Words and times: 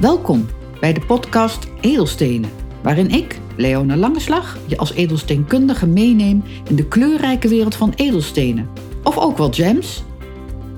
Welkom 0.00 0.46
bij 0.80 0.92
de 0.92 1.00
podcast 1.00 1.66
Edelstenen, 1.80 2.50
waarin 2.82 3.10
ik, 3.10 3.38
Leona 3.56 3.96
Langeslag, 3.96 4.58
je 4.66 4.76
als 4.76 4.92
edelsteenkundige 4.92 5.86
meeneem 5.86 6.42
in 6.68 6.76
de 6.76 6.88
kleurrijke 6.88 7.48
wereld 7.48 7.74
van 7.74 7.92
edelstenen. 7.94 8.68
Of 9.02 9.18
ook 9.18 9.36
wel 9.36 9.52
gems. 9.52 10.02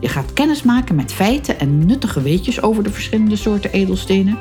Je 0.00 0.08
gaat 0.08 0.32
kennis 0.32 0.62
maken 0.62 0.94
met 0.94 1.12
feiten 1.12 1.60
en 1.60 1.86
nuttige 1.86 2.22
weetjes 2.22 2.62
over 2.62 2.82
de 2.82 2.90
verschillende 2.90 3.36
soorten 3.36 3.72
edelstenen. 3.72 4.38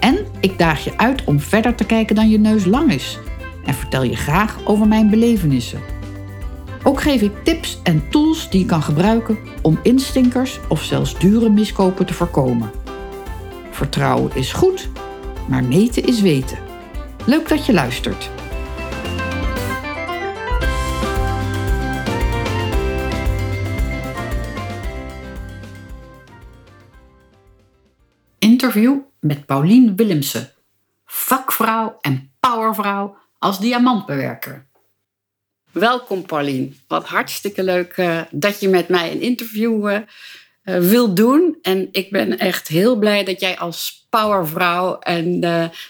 En 0.00 0.18
ik 0.40 0.58
daag 0.58 0.84
je 0.84 0.98
uit 0.98 1.24
om 1.24 1.40
verder 1.40 1.74
te 1.74 1.84
kijken 1.84 2.14
dan 2.14 2.28
je 2.28 2.38
neus 2.38 2.64
lang 2.64 2.92
is. 2.92 3.18
En 3.64 3.74
vertel 3.74 4.02
je 4.02 4.16
graag 4.16 4.58
over 4.64 4.88
mijn 4.88 5.10
belevenissen. 5.10 5.80
Ook 6.82 7.00
geef 7.00 7.22
ik 7.22 7.44
tips 7.44 7.80
en 7.82 8.02
tools 8.10 8.50
die 8.50 8.60
je 8.60 8.66
kan 8.66 8.82
gebruiken 8.82 9.38
om 9.62 9.78
instinkers 9.82 10.60
of 10.68 10.82
zelfs 10.82 11.18
dure 11.18 11.48
miskopen 11.48 12.06
te 12.06 12.14
voorkomen. 12.14 12.79
Vertrouwen 13.80 14.34
is 14.34 14.52
goed, 14.52 14.88
maar 15.48 15.64
meten 15.64 16.04
is 16.04 16.20
weten. 16.20 16.58
Leuk 17.26 17.48
dat 17.48 17.66
je 17.66 17.72
luistert. 17.72 18.30
Interview 28.38 28.98
met 29.20 29.46
Paulien 29.46 29.96
Willemsen, 29.96 30.52
vakvrouw 31.04 31.98
en 32.00 32.32
powervrouw 32.40 33.16
als 33.38 33.60
diamantbewerker. 33.60 34.66
Welkom 35.72 36.26
Paulien. 36.26 36.76
Wat 36.88 37.06
hartstikke 37.06 37.62
leuk 37.62 37.96
uh, 37.96 38.22
dat 38.30 38.60
je 38.60 38.68
met 38.68 38.88
mij 38.88 39.12
een 39.12 39.20
interview 39.20 39.90
uh, 39.90 39.98
uh, 40.64 40.78
wil 40.78 41.14
doen. 41.14 41.58
En 41.62 41.88
ik 41.92 42.10
ben 42.10 42.38
echt 42.38 42.68
heel 42.68 42.96
blij 42.96 43.24
dat 43.24 43.40
jij 43.40 43.58
als 43.58 44.06
powervrouw 44.10 44.98
en 44.98 45.40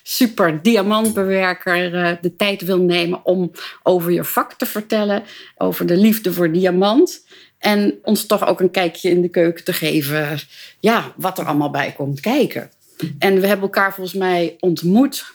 super 0.02 0.62
diamantbewerker 0.62 2.18
de 2.20 2.36
tijd 2.36 2.62
wil 2.62 2.78
nemen 2.78 3.24
om 3.24 3.50
over 3.82 4.12
je 4.12 4.24
vak 4.24 4.52
te 4.52 4.66
vertellen. 4.66 5.22
Over 5.56 5.86
de 5.86 5.96
liefde 5.96 6.32
voor 6.32 6.52
diamant. 6.52 7.24
En 7.58 7.98
ons 8.02 8.26
toch 8.26 8.46
ook 8.46 8.60
een 8.60 8.70
kijkje 8.70 9.10
in 9.10 9.22
de 9.22 9.28
keuken 9.28 9.64
te 9.64 9.72
geven. 9.72 10.38
Ja, 10.80 11.12
wat 11.16 11.38
er 11.38 11.44
allemaal 11.44 11.70
bij 11.70 11.92
komt 11.96 12.20
kijken. 12.20 12.70
En 13.18 13.40
we 13.40 13.46
hebben 13.46 13.64
elkaar 13.64 13.94
volgens 13.94 14.16
mij 14.16 14.56
ontmoet, 14.60 15.32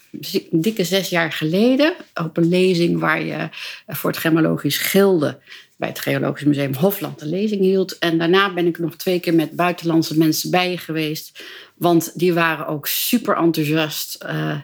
dikke 0.52 0.84
zes 0.84 1.10
jaar 1.10 1.32
geleden, 1.32 1.94
op 2.14 2.38
een 2.38 2.48
lezing 2.48 3.00
waar 3.00 3.22
je 3.22 3.50
voor 3.88 4.10
het 4.10 4.20
Gemologisch 4.20 4.78
Gilde 4.78 5.40
bij 5.76 5.90
het 5.90 6.00
Geologisch 6.00 6.44
Museum 6.44 6.74
Hofland 6.74 7.22
een 7.22 7.30
lezing 7.30 7.62
hield. 7.62 7.98
En 7.98 8.18
daarna 8.18 8.54
ben 8.54 8.68
ik 8.68 8.80
nog 8.80 8.96
twee 8.96 9.20
keer 9.20 9.34
met 9.34 9.52
buitenlandse 9.52 10.18
mensen 10.18 10.52
bij 10.52 10.72
je 10.72 10.78
geweest, 10.78 11.44
want 11.76 12.20
die 12.20 12.34
waren 12.34 12.68
ook 12.68 12.88
super 12.88 13.38
enthousiast. 13.38 14.24
Uh, 14.26 14.60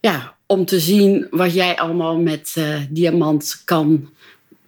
ja, 0.00 0.34
om 0.46 0.64
te 0.64 0.80
zien 0.80 1.26
wat 1.30 1.54
jij 1.54 1.76
allemaal 1.76 2.18
met 2.18 2.54
uh, 2.58 2.80
diamant 2.88 3.62
kan 3.64 4.10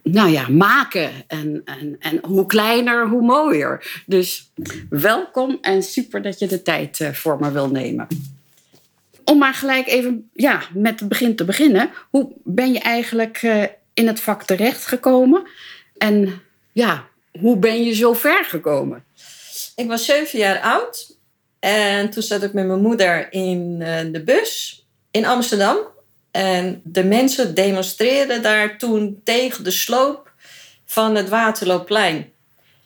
nou 0.03 0.31
ja, 0.31 0.49
maken. 0.49 1.11
En, 1.27 1.63
en, 1.65 1.97
en 1.99 2.19
hoe 2.23 2.47
kleiner, 2.47 3.09
hoe 3.09 3.23
mooier. 3.23 4.03
Dus 4.07 4.51
welkom 4.89 5.59
en 5.61 5.83
super 5.83 6.23
dat 6.23 6.39
je 6.39 6.47
de 6.47 6.63
tijd 6.63 7.01
uh, 7.01 7.13
voor 7.13 7.41
me 7.41 7.53
wil 7.53 7.69
nemen. 7.71 8.07
Om 9.25 9.39
maar 9.39 9.55
gelijk 9.55 9.87
even 9.87 10.31
ja, 10.33 10.63
met 10.75 11.01
het 11.01 11.09
begin 11.09 11.37
te 11.37 11.45
beginnen. 11.45 11.91
Hoe 12.11 12.33
ben 12.45 12.73
je 12.73 12.81
eigenlijk 12.81 13.41
in 13.95 14.07
het 14.07 14.21
vak 14.21 14.43
terechtgekomen? 14.43 15.43
En 16.03 16.43
ja, 16.73 17.05
hoe 17.41 17.57
ben 17.57 17.85
je 17.85 17.95
zo 17.95 18.13
ver 18.13 18.45
gekomen? 18.45 19.05
Ik 19.77 19.89
was 19.89 20.05
zeven 20.05 20.39
jaar 20.39 20.61
oud. 20.61 21.17
En 21.61 22.11
toen 22.11 22.23
zat 22.23 22.43
ik 22.43 22.53
met 22.53 22.67
mijn 22.67 22.81
moeder 22.81 23.33
in 23.33 23.77
uh, 23.81 23.99
de 24.13 24.23
bus 24.25 24.85
in 25.11 25.27
Amsterdam. 25.27 25.79
En 26.31 26.81
de 26.85 27.05
mensen 27.05 27.55
demonstreerden 27.55 28.43
daar 28.43 28.79
toen 28.79 29.21
tegen 29.25 29.65
de 29.65 29.71
sloop 29.71 30.33
van 30.85 31.15
het 31.15 31.29
Waterloopplein. 31.29 32.31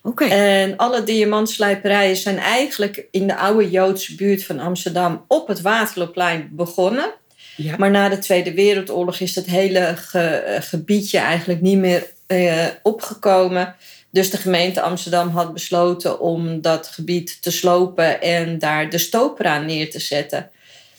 Okay. 0.03 0.29
En 0.29 0.77
alle 0.77 1.03
diamantslijperijen 1.03 2.17
zijn 2.17 2.39
eigenlijk 2.39 3.07
in 3.11 3.27
de 3.27 3.37
oude 3.37 3.71
Joodse 3.71 4.15
buurt 4.15 4.45
van 4.45 4.59
Amsterdam 4.59 5.25
op 5.29 5.49
het 5.49 5.61
Waterloopplein 5.61 6.49
begonnen. 6.53 7.15
Ja. 7.57 7.77
Maar 7.77 7.91
na 7.91 8.09
de 8.09 8.19
Tweede 8.19 8.55
Wereldoorlog 8.55 9.21
is 9.21 9.35
het 9.35 9.47
hele 9.47 9.95
ge 9.97 10.57
gebiedje 10.61 11.19
eigenlijk 11.19 11.61
niet 11.61 11.79
meer 11.79 12.15
uh, 12.29 12.67
opgekomen. 12.83 13.77
Dus 14.11 14.31
de 14.31 14.37
gemeente 14.37 14.81
Amsterdam 14.81 15.29
had 15.29 15.53
besloten 15.53 16.21
om 16.21 16.61
dat 16.61 16.87
gebied 16.87 17.43
te 17.43 17.51
slopen 17.51 18.21
en 18.21 18.59
daar 18.59 18.91
de 18.91 18.99
stopera 18.99 19.59
neer 19.59 19.91
te 19.91 19.99
zetten. 19.99 20.51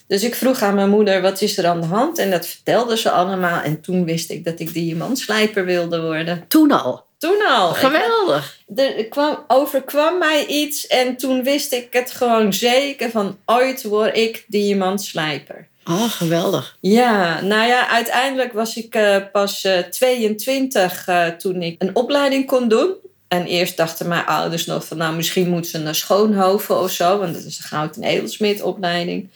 Dus 0.07 0.23
ik 0.23 0.35
vroeg 0.35 0.61
aan 0.61 0.75
mijn 0.75 0.89
moeder, 0.89 1.21
wat 1.21 1.41
is 1.41 1.57
er 1.57 1.67
aan 1.67 1.81
de 1.81 1.88
hand? 1.88 2.17
En 2.17 2.31
dat 2.31 2.47
vertelde 2.47 2.97
ze 2.97 3.11
allemaal. 3.11 3.61
En 3.61 3.81
toen 3.81 4.05
wist 4.05 4.29
ik 4.29 4.45
dat 4.45 4.59
ik 4.59 4.73
diamantslijper 4.73 5.65
wilde 5.65 6.01
worden. 6.01 6.45
Toen 6.47 6.71
al? 6.71 7.05
Toen 7.17 7.45
al. 7.47 7.73
Geweldig. 7.73 8.59
Er 8.75 9.07
kwam, 9.07 9.44
overkwam 9.47 10.17
mij 10.17 10.45
iets 10.45 10.88
en 10.88 11.17
toen 11.17 11.44
wist 11.44 11.73
ik 11.73 11.88
het 11.94 12.11
gewoon 12.11 12.53
zeker 12.53 13.09
van 13.11 13.38
ooit 13.45 13.83
word 13.83 14.17
ik 14.17 14.45
diamantslijper. 14.47 15.67
Oh, 15.89 16.11
geweldig. 16.11 16.77
Ja, 16.79 17.41
nou 17.41 17.67
ja, 17.67 17.89
uiteindelijk 17.89 18.53
was 18.53 18.75
ik 18.75 18.95
uh, 18.95 19.17
pas 19.31 19.65
uh, 19.65 19.77
22 19.77 21.07
uh, 21.07 21.27
toen 21.27 21.61
ik 21.61 21.75
een 21.81 21.95
opleiding 21.95 22.45
kon 22.45 22.67
doen. 22.67 22.93
En 23.27 23.45
eerst 23.45 23.77
dachten 23.77 24.07
mijn 24.07 24.25
ouders 24.25 24.65
nog 24.65 24.85
van, 24.85 24.97
nou 24.97 25.15
misschien 25.15 25.49
moet 25.49 25.67
ze 25.67 25.77
naar 25.77 25.95
Schoonhoven 25.95 26.79
of 26.79 26.91
zo, 26.91 27.17
want 27.17 27.33
dat 27.33 27.43
is 27.43 27.57
een 27.57 27.63
goud- 27.63 27.95
en 27.95 28.03
edelsmidopleiding. 28.03 29.29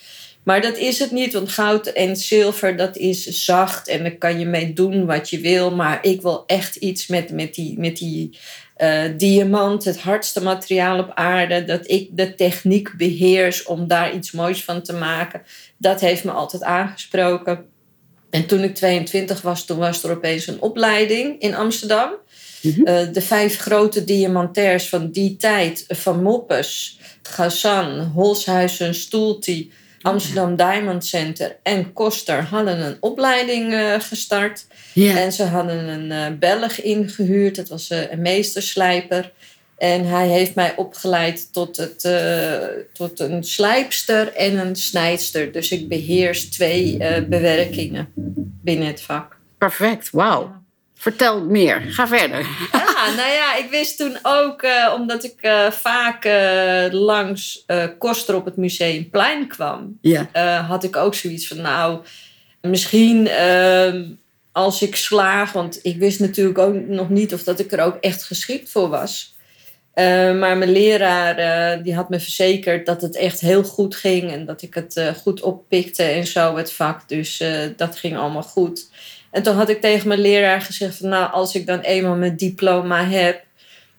Maar 0.43 0.61
dat 0.61 0.77
is 0.77 0.99
het 0.99 1.11
niet, 1.11 1.33
want 1.33 1.49
goud 1.49 1.87
en 1.87 2.15
zilver, 2.15 2.77
dat 2.77 2.97
is 2.97 3.23
zacht 3.25 3.87
en 3.87 4.03
daar 4.03 4.15
kan 4.15 4.39
je 4.39 4.45
mee 4.45 4.73
doen 4.73 5.05
wat 5.05 5.29
je 5.29 5.39
wil. 5.39 5.71
Maar 5.75 6.05
ik 6.05 6.21
wil 6.21 6.43
echt 6.45 6.75
iets 6.75 7.07
met, 7.07 7.31
met 7.31 7.53
die, 7.53 7.79
met 7.79 7.97
die 7.97 8.37
uh, 8.77 9.03
diamant, 9.17 9.83
het 9.83 9.99
hardste 9.99 10.43
materiaal 10.43 10.99
op 10.99 11.11
aarde. 11.13 11.63
Dat 11.63 11.89
ik 11.89 12.09
de 12.11 12.35
techniek 12.35 12.93
beheers 12.97 13.63
om 13.63 13.87
daar 13.87 14.15
iets 14.15 14.31
moois 14.31 14.63
van 14.63 14.81
te 14.81 14.93
maken. 14.93 15.41
Dat 15.77 15.99
heeft 15.99 16.23
me 16.23 16.31
altijd 16.31 16.63
aangesproken. 16.63 17.65
En 18.29 18.45
toen 18.45 18.63
ik 18.63 18.75
22 18.75 19.41
was, 19.41 19.65
toen 19.65 19.77
was 19.77 20.03
er 20.03 20.11
opeens 20.11 20.47
een 20.47 20.61
opleiding 20.61 21.41
in 21.41 21.55
Amsterdam. 21.55 22.09
Mm 22.61 22.71
-hmm. 22.71 22.87
uh, 22.87 23.13
de 23.13 23.21
vijf 23.21 23.57
grote 23.57 24.03
diamantairs 24.03 24.89
van 24.89 25.11
die 25.11 25.35
tijd, 25.35 25.85
Van 25.87 26.23
Moppes, 26.23 26.99
Gazan, 27.21 27.99
Holshuizen, 27.99 28.95
Stoeltie... 28.95 29.71
Amsterdam 30.01 30.55
Diamond 30.55 31.05
Center 31.05 31.57
en 31.63 31.93
Koster 31.93 32.43
hadden 32.43 32.85
een 32.85 32.97
opleiding 32.99 33.73
uh, 33.73 33.99
gestart. 33.99 34.65
En 34.95 35.31
ze 35.31 35.43
hadden 35.43 35.87
een 35.87 36.31
uh, 36.31 36.37
Belg 36.39 36.81
ingehuurd, 36.81 37.55
dat 37.55 37.69
was 37.69 37.91
uh, 37.91 38.11
een 38.11 38.21
meesterslijper. 38.21 39.31
En 39.77 40.05
hij 40.05 40.27
heeft 40.27 40.55
mij 40.55 40.75
opgeleid 40.75 41.53
tot, 41.53 41.77
het, 41.77 42.09
tot 42.93 43.19
een 43.19 43.43
slijpster 43.43 44.33
en 44.33 44.57
een 44.57 44.75
snijdster. 44.75 45.51
Dus 45.51 45.71
ik 45.71 45.87
beheers 45.87 46.49
twee 46.49 46.97
bewerkingen 47.29 48.11
binnen 48.61 48.87
het 48.87 49.01
vak. 49.01 49.37
Perfect, 49.57 50.09
wauw. 50.09 50.41
Ja. 50.41 50.61
Vertel 50.95 51.45
meer, 51.45 51.81
ga 51.81 52.07
verder. 52.07 52.45
Ja, 53.05 53.15
nou 53.15 53.31
ja, 53.31 53.55
ik 53.55 53.69
wist 53.69 53.97
toen 53.97 54.17
ook, 54.23 54.63
uh, 54.63 54.93
omdat 54.99 55.23
ik 55.23 55.35
uh, 55.41 55.71
vaak 55.71 56.25
uh, 56.25 56.85
langs 56.89 57.65
Koster 57.97 58.35
op 58.35 58.45
het 58.45 58.55
Museumplein 58.55 59.47
kwam, 59.47 59.97
ja. 60.01 60.29
had 60.67 60.83
ik 60.83 60.95
ook 60.95 61.15
zoiets 61.15 61.47
van, 61.47 61.61
nou, 61.61 61.99
misschien 62.61 63.27
ehm, 63.27 64.03
als 64.51 64.81
ik 64.81 64.95
slaag, 64.95 65.51
want 65.51 65.79
ik 65.81 65.97
wist 65.97 66.19
natuurlijk 66.19 66.57
ook 66.57 66.73
nog 66.73 67.09
niet 67.09 67.33
of 67.33 67.43
dat 67.43 67.59
ik 67.59 67.71
er 67.71 67.83
ook 67.83 67.97
echt 68.01 68.23
geschikt 68.23 68.71
voor 68.71 68.89
was. 68.89 69.35
maar 69.95 70.57
mijn 70.57 70.71
leraar 70.71 71.83
die 71.83 71.95
had 71.95 72.09
me 72.09 72.19
verzekerd 72.19 72.85
dat 72.85 73.01
het 73.01 73.15
echt 73.15 73.39
heel 73.39 73.63
goed 73.63 73.95
ging 73.95 74.31
en 74.31 74.45
dat 74.45 74.61
ik 74.61 74.73
het 74.73 75.13
goed 75.21 75.41
oppikte 75.41 76.03
en 76.03 76.27
zo, 76.27 76.55
het 76.55 76.71
vak. 76.71 77.09
Dus 77.09 77.43
dat 77.75 77.95
ging 77.97 78.17
allemaal 78.17 78.43
goed. 78.43 78.89
En 79.31 79.43
toen 79.43 79.55
had 79.55 79.69
ik 79.69 79.81
tegen 79.81 80.07
mijn 80.07 80.19
leraar 80.19 80.61
gezegd 80.61 80.97
van 80.97 81.09
nou, 81.09 81.31
als 81.31 81.55
ik 81.55 81.65
dan 81.65 81.79
eenmaal 81.79 82.15
mijn 82.15 82.37
diploma 82.37 83.05
heb, 83.05 83.43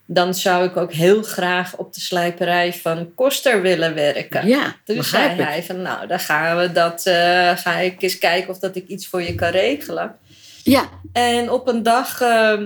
dan 0.06 0.34
zou 0.34 0.64
ik 0.64 0.76
ook 0.76 0.92
heel 0.92 1.22
graag 1.22 1.76
op 1.76 1.94
de 1.94 2.00
slijperij 2.00 2.74
van 2.74 3.14
Koster 3.14 3.62
willen 3.62 3.94
werken. 3.94 4.46
Ja, 4.46 4.76
toen 4.84 5.04
zei 5.04 5.32
ik. 5.32 5.46
hij 5.46 5.62
van 5.62 5.82
nou, 5.82 6.06
dan 6.06 6.20
gaan 6.20 6.56
we 6.56 6.72
dat, 6.72 7.06
uh, 7.06 7.56
ga 7.56 7.76
ik 7.76 8.02
eens 8.02 8.18
kijken 8.18 8.50
of 8.50 8.58
dat 8.58 8.76
ik 8.76 8.86
iets 8.86 9.06
voor 9.06 9.22
je 9.22 9.34
kan 9.34 9.50
regelen. 9.50 10.16
Ja. 10.62 10.88
En 11.12 11.50
op 11.50 11.68
een 11.68 11.82
dag 11.82 12.20
uh, 12.20 12.60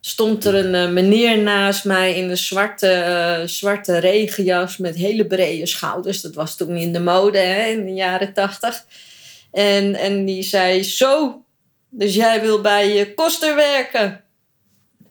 stond 0.00 0.44
er 0.44 0.54
een 0.54 0.88
uh, 0.88 0.92
meneer 0.92 1.38
naast 1.38 1.84
mij 1.84 2.14
in 2.14 2.30
een 2.30 2.36
zwarte, 2.36 3.04
uh, 3.40 3.48
zwarte 3.48 3.98
regenjas 3.98 4.76
met 4.76 4.96
hele 4.96 5.26
brede 5.26 5.66
schouders. 5.66 6.20
Dat 6.20 6.34
was 6.34 6.56
toen 6.56 6.76
in 6.76 6.92
de 6.92 7.00
mode 7.00 7.38
hè, 7.38 7.66
in 7.66 7.84
de 7.84 7.92
jaren 7.92 8.32
tachtig. 8.32 8.84
En, 9.52 9.94
en 9.94 10.24
die 10.24 10.42
zei 10.42 10.82
zo, 10.82 11.42
dus 11.90 12.14
jij 12.14 12.40
wil 12.40 12.60
bij 12.60 13.12
Koster 13.14 13.54
werken? 13.54 14.24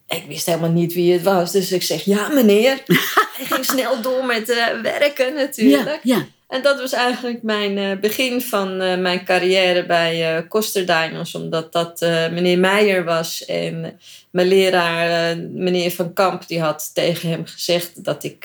Ik 0.08 0.24
wist 0.28 0.46
helemaal 0.46 0.72
niet 0.72 0.94
wie 0.94 1.14
het 1.14 1.22
was. 1.22 1.52
Dus 1.52 1.72
ik 1.72 1.84
zeg, 1.84 2.04
ja 2.04 2.28
meneer. 2.28 2.84
Hij 3.36 3.46
ging 3.46 3.66
snel 3.66 4.02
door 4.02 4.26
met 4.26 4.50
uh, 4.50 4.82
werken 4.82 5.34
natuurlijk. 5.34 6.00
Ja, 6.04 6.16
ja. 6.16 6.26
En 6.48 6.62
dat 6.62 6.80
was 6.80 6.94
eigenlijk 6.94 7.44
mijn 7.44 7.78
eh, 7.78 8.00
begin 8.00 8.42
van 8.42 8.82
eh, 8.82 8.98
mijn 8.98 9.26
carrière 9.26 9.86
bij 9.86 10.38
uh, 10.38 10.50
Koster 10.50 10.86
Diamonds. 10.86 11.36
Omdat 11.36 11.72
dat 11.72 12.00
meneer 12.32 12.60
Meijer 12.60 13.04
was. 13.04 13.46
En 13.46 14.00
mijn 14.32 14.48
leraar, 14.48 15.38
meneer 15.38 15.92
Van 15.92 16.14
Kamp, 16.14 16.48
die 16.48 16.62
had 16.62 16.92
tegen 16.94 17.30
hem 17.30 17.46
gezegd 17.46 18.04
dat 18.04 18.24
ik 18.24 18.42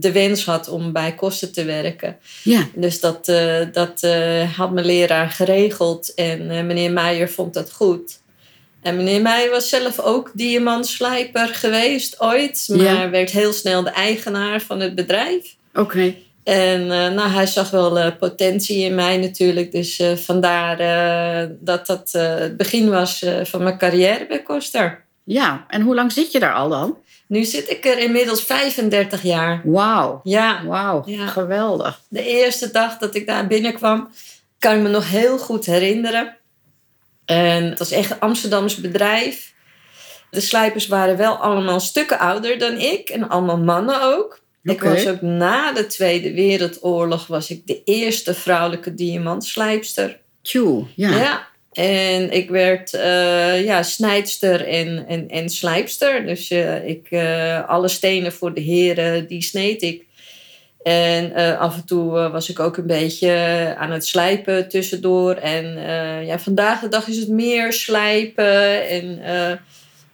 de 0.00 0.10
wens 0.12 0.44
had 0.44 0.68
om 0.68 0.92
bij 0.92 1.14
Koster 1.14 1.52
te 1.52 1.64
werken. 1.64 2.16
Ja. 2.42 2.68
Dus 2.74 3.00
dat, 3.00 3.24
dat 3.72 4.00
had 4.56 4.72
mijn 4.72 4.86
leraar 4.86 5.30
geregeld. 5.30 6.14
En 6.14 6.46
meneer 6.46 6.92
Meijer 6.92 7.30
vond 7.30 7.54
dat 7.54 7.72
goed. 7.72 8.20
En 8.82 8.96
meneer 8.96 9.22
Meijer 9.22 9.50
was 9.50 9.68
zelf 9.68 10.00
ook 10.00 10.30
diamantslijper 10.34 11.48
geweest 11.48 12.20
ooit. 12.20 12.68
Maar 12.76 13.10
werd 13.10 13.30
heel 13.30 13.52
snel 13.52 13.82
de 13.82 13.90
eigenaar 13.90 14.60
van 14.60 14.80
het 14.80 14.94
bedrijf. 14.94 15.56
Oké. 15.74 16.14
En 16.44 16.80
uh, 16.80 16.88
nou, 16.88 17.28
hij 17.28 17.46
zag 17.46 17.70
wel 17.70 17.98
uh, 17.98 18.06
potentie 18.18 18.84
in 18.84 18.94
mij 18.94 19.16
natuurlijk. 19.16 19.72
Dus 19.72 19.98
uh, 19.98 20.16
vandaar 20.16 20.76
dat 21.60 21.86
dat 21.86 22.12
het 22.12 22.56
begin 22.56 22.90
was 22.90 23.24
van 23.42 23.62
mijn 23.62 23.78
carrière 23.78 24.26
bij 24.26 24.42
Koster. 24.42 25.04
Ja, 25.24 25.64
en 25.68 25.80
hoe 25.80 25.94
lang 25.94 26.12
zit 26.12 26.32
je 26.32 26.40
daar 26.40 26.54
al 26.54 26.68
dan? 26.68 26.98
Nu 27.26 27.44
zit 27.44 27.70
ik 27.70 27.84
er 27.84 27.98
inmiddels 27.98 28.42
35 28.42 29.22
jaar. 29.22 29.60
Wauw. 29.64 30.20
Ja. 30.22 30.64
Wauw, 30.64 31.02
ja. 31.06 31.26
geweldig. 31.26 32.00
De 32.08 32.26
eerste 32.26 32.70
dag 32.70 32.98
dat 32.98 33.14
ik 33.14 33.26
daar 33.26 33.46
binnenkwam, 33.46 34.10
kan 34.58 34.76
ik 34.76 34.82
me 34.82 34.88
nog 34.88 35.10
heel 35.10 35.38
goed 35.38 35.66
herinneren. 35.66 36.36
En 37.24 37.64
het 37.64 37.78
was 37.78 37.90
echt 37.90 38.10
een 38.10 38.20
Amsterdams 38.20 38.76
bedrijf. 38.76 39.54
De 40.30 40.40
slijpers 40.40 40.86
waren 40.86 41.16
wel 41.16 41.36
allemaal 41.36 41.80
stukken 41.80 42.18
ouder 42.18 42.58
dan 42.58 42.78
ik. 42.78 43.08
En 43.08 43.28
allemaal 43.28 43.58
mannen 43.58 44.02
ook. 44.02 44.42
Ik 44.64 44.82
was 44.82 45.08
ook 45.08 45.20
na 45.20 45.72
de 45.72 45.86
Tweede 45.86 46.34
Wereldoorlog 46.34 47.26
was 47.26 47.50
ik 47.50 47.66
de 47.66 47.82
eerste 47.84 48.34
vrouwelijke 48.34 48.94
diamantslijpster. 48.94 50.20
Tjoe, 50.42 50.86
ja. 50.94 51.16
Ja, 51.16 51.46
en 51.72 52.30
ik 52.30 52.50
werd 52.50 52.92
uh, 52.92 53.64
ja, 53.64 53.82
snijdster 53.82 54.66
en, 54.66 55.04
en, 55.08 55.28
en 55.28 55.48
slijpster. 55.48 56.26
Dus 56.26 56.50
uh, 56.50 56.88
ik, 56.88 57.06
uh, 57.10 57.68
alle 57.68 57.88
stenen 57.88 58.32
voor 58.32 58.54
de 58.54 58.60
heren, 58.60 59.26
die 59.26 59.42
sneed 59.42 59.82
ik. 59.82 60.04
En 60.82 61.32
af 61.58 61.74
en 61.74 61.84
toe 61.86 62.10
was 62.10 62.50
ik 62.50 62.60
ook 62.60 62.76
een 62.76 62.86
beetje 62.86 63.74
aan 63.78 63.90
het 63.90 64.06
slijpen 64.06 64.68
tussendoor. 64.68 65.34
En 65.34 65.78
ja, 66.26 66.38
vandaag 66.38 66.80
de 66.80 66.88
dag 66.88 67.08
is 67.08 67.16
het 67.16 67.28
meer 67.28 67.72
slijpen 67.72 68.88
en 68.88 69.18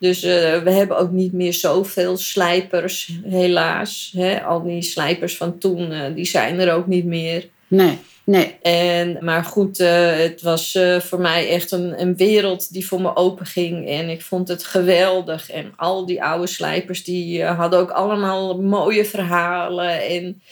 dus 0.01 0.25
uh, 0.25 0.59
we 0.63 0.71
hebben 0.71 0.99
ook 0.99 1.11
niet 1.11 1.33
meer 1.33 1.53
zoveel 1.53 2.17
slijpers, 2.17 3.11
helaas. 3.25 4.13
Hè? 4.17 4.43
Al 4.43 4.63
die 4.63 4.83
slijpers 4.83 5.37
van 5.37 5.59
toen, 5.59 5.93
uh, 5.93 6.01
die 6.15 6.25
zijn 6.25 6.61
er 6.61 6.73
ook 6.73 6.87
niet 6.87 7.05
meer. 7.05 7.49
Nee, 7.69 7.99
nee. 8.25 8.57
En, 8.63 9.19
maar 9.21 9.45
goed, 9.45 9.81
uh, 9.81 10.17
het 10.17 10.43
was 10.43 10.79
voor 10.99 11.21
mij 11.21 11.49
echt 11.49 11.71
een, 11.71 12.01
een 12.01 12.17
wereld 12.17 12.73
die 12.73 12.87
voor 12.87 13.01
me 13.01 13.17
open 13.17 13.47
ging. 13.47 13.89
En 13.89 14.09
ik 14.09 14.23
vond 14.23 14.49
het 14.49 14.65
geweldig. 14.65 15.51
En 15.51 15.73
al 15.77 16.07
die 16.07 16.23
oude 16.23 16.47
slijpers, 16.47 17.05
die 17.05 17.45
hadden 17.45 17.79
ook 17.79 17.91
allemaal 17.91 18.61
mooie 18.61 19.05
verhalen. 19.05 20.07
En 20.07 20.43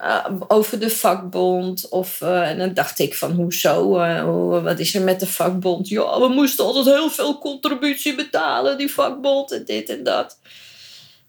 uh, 0.00 0.26
over 0.48 0.78
de 0.78 0.90
vakbond. 0.90 1.88
Of, 1.88 2.20
uh, 2.20 2.48
en 2.48 2.58
dan 2.58 2.74
dacht 2.74 2.98
ik 2.98 3.14
van, 3.14 3.32
hoezo? 3.32 4.00
Uh, 4.00 4.62
wat 4.62 4.78
is 4.78 4.94
er 4.94 5.02
met 5.02 5.20
de 5.20 5.26
vakbond? 5.26 5.88
Ja, 5.88 6.20
we 6.20 6.28
moesten 6.28 6.64
altijd 6.64 6.86
heel 6.86 7.10
veel 7.10 7.38
contributie 7.38 8.14
betalen, 8.14 8.78
die 8.78 8.92
vakbond 8.92 9.52
en 9.52 9.64
dit 9.64 9.88
en 9.88 10.02
dat. 10.02 10.38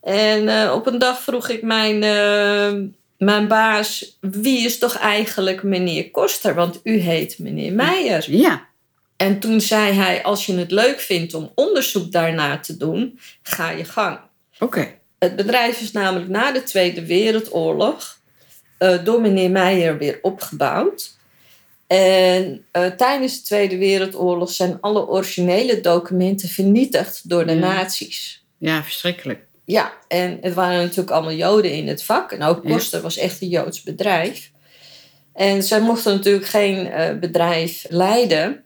En 0.01 0.71
op 0.71 0.87
een 0.87 0.99
dag 0.99 1.21
vroeg 1.21 1.49
ik 1.49 1.61
mijn, 1.61 1.99
mijn 3.17 3.47
baas, 3.47 4.17
wie 4.19 4.65
is 4.65 4.77
toch 4.77 4.97
eigenlijk 4.97 5.63
meneer 5.63 6.11
Koster? 6.11 6.55
Want 6.55 6.79
u 6.83 6.97
heet 6.97 7.39
meneer 7.39 7.73
Meijer. 7.73 8.31
Ja. 8.31 8.69
En 9.17 9.39
toen 9.39 9.61
zei 9.61 9.93
hij, 9.93 10.23
als 10.23 10.45
je 10.45 10.57
het 10.57 10.71
leuk 10.71 10.99
vindt 10.99 11.33
om 11.33 11.51
onderzoek 11.55 12.11
daarnaar 12.11 12.61
te 12.61 12.77
doen, 12.77 13.19
ga 13.43 13.69
je 13.69 13.83
gang. 13.83 14.19
Oké. 14.59 14.99
Het 15.19 15.35
bedrijf 15.35 15.81
is 15.81 15.91
namelijk 15.91 16.29
na 16.29 16.51
de 16.51 16.63
Tweede 16.63 17.05
Wereldoorlog 17.05 18.19
uh, 18.81 19.03
door 19.03 19.21
meneer 19.21 19.51
Meijer 19.51 19.97
weer 19.97 20.19
opgebouwd. 20.21 21.11
En 21.87 22.65
uh, 22.73 22.85
tijdens 22.85 23.37
de 23.37 23.43
Tweede 23.43 23.77
Wereldoorlog 23.77 24.51
zijn 24.51 24.77
alle 24.81 25.07
originele 25.07 25.81
documenten 25.81 26.49
vernietigd 26.49 27.29
door 27.29 27.45
de 27.45 27.53
ja. 27.53 27.59
nazi's. 27.59 28.43
Ja, 28.57 28.83
verschrikkelijk. 28.83 29.45
Ja, 29.65 29.93
en 30.07 30.37
het 30.41 30.53
waren 30.53 30.81
natuurlijk 30.81 31.11
allemaal 31.11 31.33
Joden 31.33 31.71
in 31.71 31.87
het 31.87 32.03
vak. 32.03 32.31
En 32.31 32.43
ook 32.43 32.63
Koster 32.63 32.97
ja. 32.97 33.03
was 33.03 33.17
echt 33.17 33.41
een 33.41 33.47
Joods 33.47 33.83
bedrijf. 33.83 34.51
En 35.33 35.63
zij 35.63 35.81
mochten 35.81 36.13
natuurlijk 36.13 36.45
geen 36.45 36.87
uh, 36.87 37.19
bedrijf 37.19 37.85
leiden. 37.89 38.63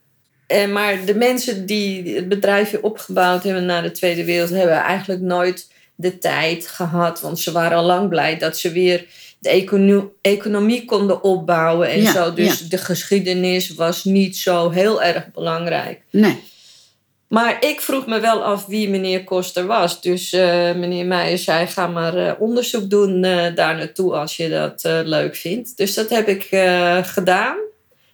En, 0.48 0.72
maar 0.72 1.06
de 1.06 1.16
mensen 1.16 1.66
die 1.66 2.16
het 2.16 2.30
bedrijf 2.30 2.72
weer 2.72 2.84
opgebouwd 2.84 3.44
hebben 3.44 3.66
na 3.66 3.82
de 3.82 3.92
Tweede 3.92 4.26
Wereldoorlog... 4.26 4.66
hebben 4.66 4.84
eigenlijk 4.84 5.22
nooit 5.22 5.72
de 5.96 6.18
tijd 6.18 6.68
gehad. 6.68 7.22
Want 7.22 7.40
ze 7.40 7.52
waren 7.52 7.78
al 7.78 7.84
lang 7.86 8.10
blij 8.10 8.38
dat 8.38 8.58
ze 8.58 8.72
weer 8.72 9.06
de 9.40 9.50
econo 9.50 10.14
economie 10.22 10.86
konden 10.86 11.24
opbouwen 11.24 11.90
en 11.90 12.02
Ja, 12.02 12.12
zo. 12.12 12.34
Dus 12.34 12.60
ja. 12.60 12.66
de 12.70 12.78
geschiedenis 12.78 13.74
was 13.74 14.04
niet 14.04 14.38
zo 14.38 14.70
heel 14.70 15.04
erg 15.04 15.32
belangrijk. 15.32 16.02
Nee. 16.10 16.44
Maar 17.28 17.66
ik 17.66 17.82
vroeg 17.82 18.06
me 18.08 18.20
wel 18.20 18.44
af 18.44 18.66
wie 18.66 18.90
meneer 18.90 19.24
Koster 19.24 19.66
was. 19.66 20.02
Dus 20.02 20.34
eh, 20.34 20.74
meneer 20.76 21.06
Meijer 21.06 21.38
zei: 21.38 21.68
ga 21.68 21.88
maar 21.88 22.16
eh, 22.18 22.32
onderzoek 22.40 22.90
doen 22.90 23.24
eh, 23.24 23.56
daar 23.56 23.76
naartoe 23.76 24.14
als 24.16 24.38
je 24.38 24.50
dat 24.50 24.82
leuk 25.06 25.36
vindt. 25.36 25.78
Dus 25.78 25.94
dat 25.94 26.10
heb 26.10 26.28
ik 26.28 26.44
gedaan. 27.06 27.58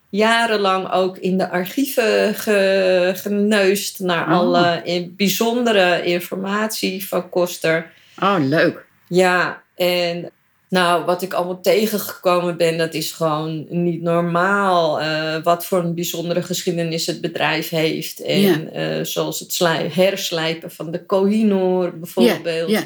Jarenlang 0.09 0.91
ook 0.91 1.17
in 1.17 1.37
de 1.37 1.49
archieven 1.49 2.33
ge 2.35 3.11
geneust 3.15 3.99
naar 3.99 4.25
Oh. 4.31 4.37
alle 4.39 4.81
in- 4.83 5.13
bijzondere 5.17 6.03
informatie 6.03 7.07
van 7.07 7.29
Koster. 7.29 7.91
Oh, 8.21 8.35
leuk. 8.39 8.85
Ja, 9.07 9.61
en 9.75 10.31
nou, 10.71 11.05
wat 11.05 11.21
ik 11.21 11.33
allemaal 11.33 11.61
tegengekomen 11.61 12.57
ben, 12.57 12.77
dat 12.77 12.93
is 12.93 13.11
gewoon 13.11 13.65
niet 13.69 14.01
normaal. 14.01 14.99
eh, 15.01 15.43
wat 15.43 15.65
voor 15.65 15.79
een 15.79 15.95
bijzondere 15.95 16.41
geschiedenis 16.41 17.05
het 17.05 17.21
bedrijf 17.21 17.69
heeft. 17.69 18.21
En 18.21 18.73
eh, 18.73 19.03
zoals 19.05 19.39
het 19.39 19.53
slij- 19.53 19.89
herslijpen 19.93 20.71
van 20.71 20.91
de 20.91 21.05
Kohinoor 21.05 21.97
bijvoorbeeld. 21.97 22.69
Ja, 22.69 22.83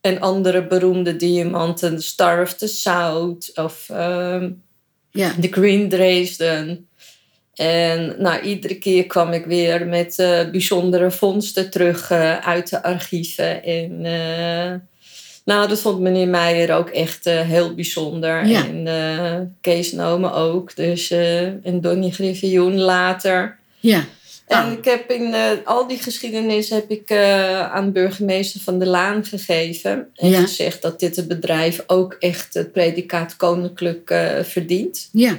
En 0.00 0.20
andere 0.20 0.66
beroemde 0.66 1.16
diamanten, 1.16 1.94
de 1.94 2.02
Star 2.02 2.42
of 2.42 2.54
the 2.54 2.66
South 2.66 3.50
of 3.54 3.84
ja. 5.10 5.32
de 5.40 5.48
Green 5.50 5.88
Dresden. 5.88 6.88
En 7.54 8.14
nou, 8.18 8.40
iedere 8.42 8.74
keer 8.78 9.06
kwam 9.06 9.32
ik 9.32 9.44
weer 9.44 9.86
met 9.86 10.18
eh, 10.18 10.50
bijzondere 10.50 11.10
vondsten 11.10 11.70
terug 11.70 12.10
uit 12.42 12.70
de 12.70 12.82
archieven. 12.82 13.62
En 13.62 14.04
nou, 15.46 15.68
dat 15.68 15.80
vond 15.80 16.00
meneer 16.00 16.28
Meijer 16.28 16.74
ook 16.76 16.88
echt 16.88 17.26
eh, 17.26 17.40
heel 17.40 17.74
bijzonder. 17.74 18.46
Ja. 18.46 18.66
En 18.66 18.86
eh, 18.86 19.40
Kees 19.60 19.92
Nomen 19.92 20.32
ook. 20.32 20.76
Dus, 20.76 21.10
eh, 21.10 21.40
en 21.42 21.80
Donnie 21.80 22.12
Griffioen 22.12 22.78
later. 22.78 23.56
ja. 23.80 24.04
En 24.46 24.56
Ah. 24.64 24.72
ik 24.72 24.84
heb 24.84 25.10
in 25.10 25.34
al 25.64 25.86
die 25.86 25.98
geschiedenis 25.98 26.70
heb 26.70 26.90
ik 26.90 27.12
aan 27.72 27.92
burgemeester 27.92 28.60
van 28.60 28.78
der 28.78 28.88
Laan 28.88 29.24
gegeven. 29.24 30.08
En 30.14 30.28
Ja. 30.30 30.40
gezegd 30.40 30.82
dat 30.82 31.00
dit 31.00 31.16
het 31.16 31.28
bedrijf 31.28 31.84
ook 31.86 32.16
echt 32.20 32.54
het 32.54 32.72
predicaat 32.72 33.36
koninklijk 33.36 34.14
verdient. 34.42 35.08
Ja, 35.12 35.38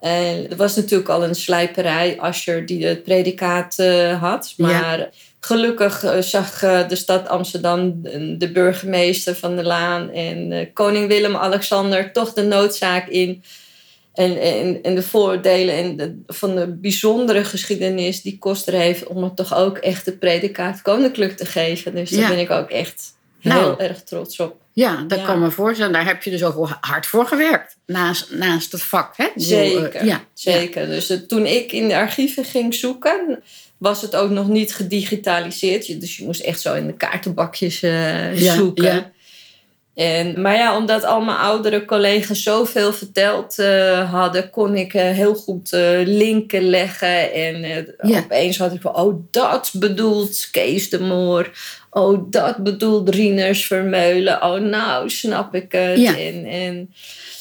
En 0.00 0.50
er 0.50 0.56
was 0.56 0.76
natuurlijk 0.76 1.08
al 1.08 1.24
een 1.24 1.34
slijperij, 1.34 2.20
Ascher, 2.20 2.66
die 2.66 2.86
het 2.86 3.02
predicaat 3.02 3.76
had. 4.20 4.54
Ja. 4.56 5.08
Gelukkig 5.46 6.04
eh, 6.04 6.18
zag 6.20 6.62
eh, 6.62 6.88
de 6.88 6.96
stad 6.96 7.28
Amsterdam, 7.28 8.02
de 8.02 8.36
de 8.36 8.52
burgemeester 8.52 9.34
van 9.34 9.56
de 9.56 9.62
Laan 9.62 10.10
en 10.10 10.52
eh, 10.52 10.66
koning 10.72 11.08
Willem-Alexander 11.08 12.12
toch 12.12 12.32
de 12.32 12.42
noodzaak 12.42 13.08
in. 13.08 13.42
En, 14.14 14.40
en, 14.40 14.82
en 14.82 14.94
de 14.94 15.02
voordelen 15.02 15.74
en 15.74 15.96
de, 15.96 16.18
van 16.26 16.54
de 16.54 16.66
bijzondere 16.66 17.44
geschiedenis 17.44 18.22
die 18.22 18.38
Koster 18.38 18.74
heeft, 18.74 19.06
om 19.06 19.22
het 19.22 19.36
toch 19.36 19.54
ook 19.54 19.78
echt 19.78 20.06
het 20.06 20.18
predicaat 20.18 20.82
koninklijk 20.82 21.36
te 21.36 21.44
geven. 21.46 21.94
Dus 21.94 22.10
daar 22.10 22.20
Ja. 22.20 22.28
ben 22.28 22.38
ik 22.38 22.50
ook 22.50 22.70
echt 22.70 23.14
heel 23.38 23.52
Nou. 23.52 23.78
erg 23.78 24.02
trots 24.02 24.40
op. 24.40 24.56
ja 24.72 25.04
dat 25.06 25.18
Ja. 25.18 25.24
kan 25.24 25.40
me 25.40 25.50
voorstellen. 25.50 25.92
Daar 25.92 26.06
heb 26.06 26.22
je 26.22 26.30
dus 26.30 26.44
ook 26.44 26.54
wel 26.54 26.70
hard 26.80 27.06
voor 27.06 27.26
gewerkt. 27.26 27.76
Naast, 27.86 28.30
naast 28.30 28.72
het 28.72 28.82
vak, 28.82 29.16
hè? 29.16 29.24
Eh, 29.24 29.30
Zeker, 29.34 30.04
ja, 30.04 30.24
zeker. 30.34 30.86
Dus 30.86 31.10
eh, 31.10 31.18
toen 31.18 31.46
ik 31.46 31.72
in 31.72 31.88
de 31.88 31.96
archieven 31.96 32.44
ging 32.44 32.74
zoeken, 32.74 33.42
was 33.82 34.02
het 34.02 34.16
ook 34.16 34.30
nog 34.30 34.48
niet 34.48 34.74
gedigitaliseerd. 34.74 36.00
Dus 36.00 36.16
je 36.16 36.24
moest 36.24 36.40
echt 36.40 36.60
zo 36.60 36.74
in 36.74 36.86
de 36.86 36.92
kaartenbakjes 36.96 37.82
eh, 37.82 38.40
Ja, 38.40 38.54
zoeken. 38.54 38.84
ja. 38.84 39.10
En, 39.94 40.40
maar 40.40 40.54
ja, 40.56 40.76
omdat 40.76 41.04
al 41.04 41.20
mijn 41.20 41.36
oudere 41.38 41.84
collega's 41.84 42.42
zoveel 42.42 42.92
verteld 42.92 43.58
eh, 43.58 44.10
hadden, 44.12 44.50
kon 44.50 44.74
ik 44.76 44.94
eh, 44.94 45.02
heel 45.10 45.34
goed 45.34 45.68
linken 46.04 46.62
leggen. 46.62 47.32
En 47.32 47.60
Ja. 48.02 48.18
opeens 48.18 48.58
had 48.58 48.72
ik 48.72 48.80
van, 48.80 48.96
oh, 48.96 49.24
dat 49.30 49.70
bedoelt 49.74 50.48
Kees 50.50 50.90
de 50.90 51.00
Moor. 51.00 51.50
Oh, 51.94 52.30
dat 52.30 52.56
bedoelt 52.56 53.08
Rieners 53.08 53.66
Vermeulen. 53.66 54.42
Oh, 54.42 54.60
nou 54.60 55.10
snap 55.10 55.54
ik 55.54 55.72
het. 55.72 55.98
Ja. 55.98 56.18
En, 56.18 56.44
en 56.44 56.94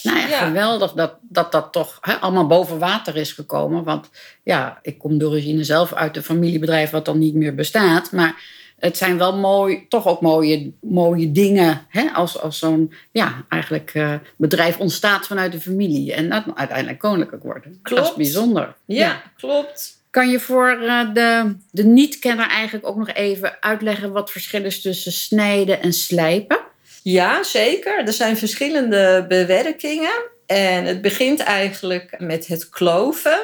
Nou 0.03 0.17
ja, 0.19 0.27
Ja. 0.27 0.37
geweldig 0.45 0.91
dat 0.93 1.15
dat, 1.21 1.51
dat 1.51 1.67
toch 1.71 1.99
allemaal 2.19 2.47
boven 2.47 2.79
water 2.79 3.15
is 3.15 3.31
gekomen. 3.31 3.83
Want 3.83 4.09
ja, 4.43 4.79
ik 4.81 4.97
kom 4.97 5.17
door 5.17 5.29
origine 5.31 5.63
zelf 5.63 5.93
uit 5.93 6.15
een 6.17 6.23
familiebedrijf 6.23 6.89
wat 6.89 7.05
dan 7.05 7.17
niet 7.19 7.33
meer 7.35 7.55
bestaat. 7.55 8.11
Maar 8.11 8.59
het 8.79 8.97
zijn 8.97 9.17
wel 9.17 9.35
mooi, 9.37 9.85
toch 9.89 10.07
ook 10.07 10.21
mooie, 10.21 10.71
mooie 10.81 11.31
dingen. 11.31 11.85
Hè, 11.89 12.09
als 12.13 12.39
als 12.39 12.59
zo'n 12.59 12.93
ja, 13.11 13.45
eigenlijk, 13.49 13.91
eh, 13.93 14.13
bedrijf 14.35 14.77
ontstaat 14.77 15.27
vanuit 15.27 15.51
de 15.51 15.61
familie. 15.61 16.13
En 16.13 16.29
dat 16.29 16.43
uiteindelijk 16.55 16.99
koninklijk 16.99 17.43
wordt. 17.43 17.63
Dat 17.63 17.73
is 17.73 17.79
Klopt. 17.81 18.15
bijzonder. 18.15 18.75
ja, 18.85 19.21
klopt. 19.37 19.99
Kan 20.11 20.29
je 20.29 20.39
voor 20.39 20.69
eh, 20.69 21.13
de, 21.13 21.55
de 21.71 21.83
niet-kenner 21.83 22.47
eigenlijk 22.47 22.87
ook 22.87 22.97
nog 22.97 23.13
even 23.13 23.57
uitleggen 23.59 24.11
wat 24.11 24.21
het 24.21 24.31
verschil 24.31 24.65
is 24.65 24.81
tussen 24.81 25.11
snijden 25.11 25.81
en 25.81 25.93
slijpen? 25.93 26.59
Ja, 27.03 27.43
zeker. 27.43 27.99
Er 28.05 28.13
zijn 28.13 28.37
verschillende 28.37 29.25
bewerkingen. 29.27 30.29
En 30.45 30.85
het 30.85 31.01
begint 31.01 31.39
eigenlijk 31.39 32.15
met 32.19 32.47
het 32.47 32.69
kloven. 32.69 33.39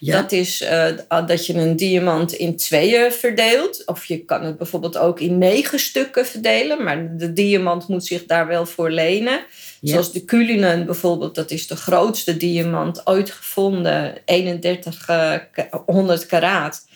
Dat 0.00 0.32
is 0.32 0.60
eh, 0.60 0.86
dat 1.26 1.46
je 1.46 1.54
een 1.54 1.76
diamant 1.76 2.32
in 2.32 2.56
tweeën 2.56 3.12
verdeelt. 3.12 3.82
Of 3.86 4.04
je 4.04 4.24
kan 4.24 4.44
het 4.44 4.58
bijvoorbeeld 4.58 4.98
ook 4.98 5.20
in 5.20 5.38
negen 5.38 5.78
stukken 5.78 6.26
verdelen. 6.26 6.84
Maar 6.84 7.16
de 7.16 7.32
diamant 7.32 7.88
moet 7.88 8.06
zich 8.06 8.26
daar 8.26 8.46
wel 8.46 8.66
voor 8.66 8.90
lenen. 8.90 9.44
Ja. 9.80 9.92
Zoals 9.92 10.12
de 10.12 10.24
Cullinan 10.24 10.84
bijvoorbeeld. 10.84 11.34
Dat 11.34 11.50
is 11.50 11.66
de 11.66 11.76
grootste 11.76 12.36
diamant 12.36 13.06
ooit 13.06 13.30
gevonden. 13.30 14.14
3100 14.24 16.26
karaat. 16.26 16.88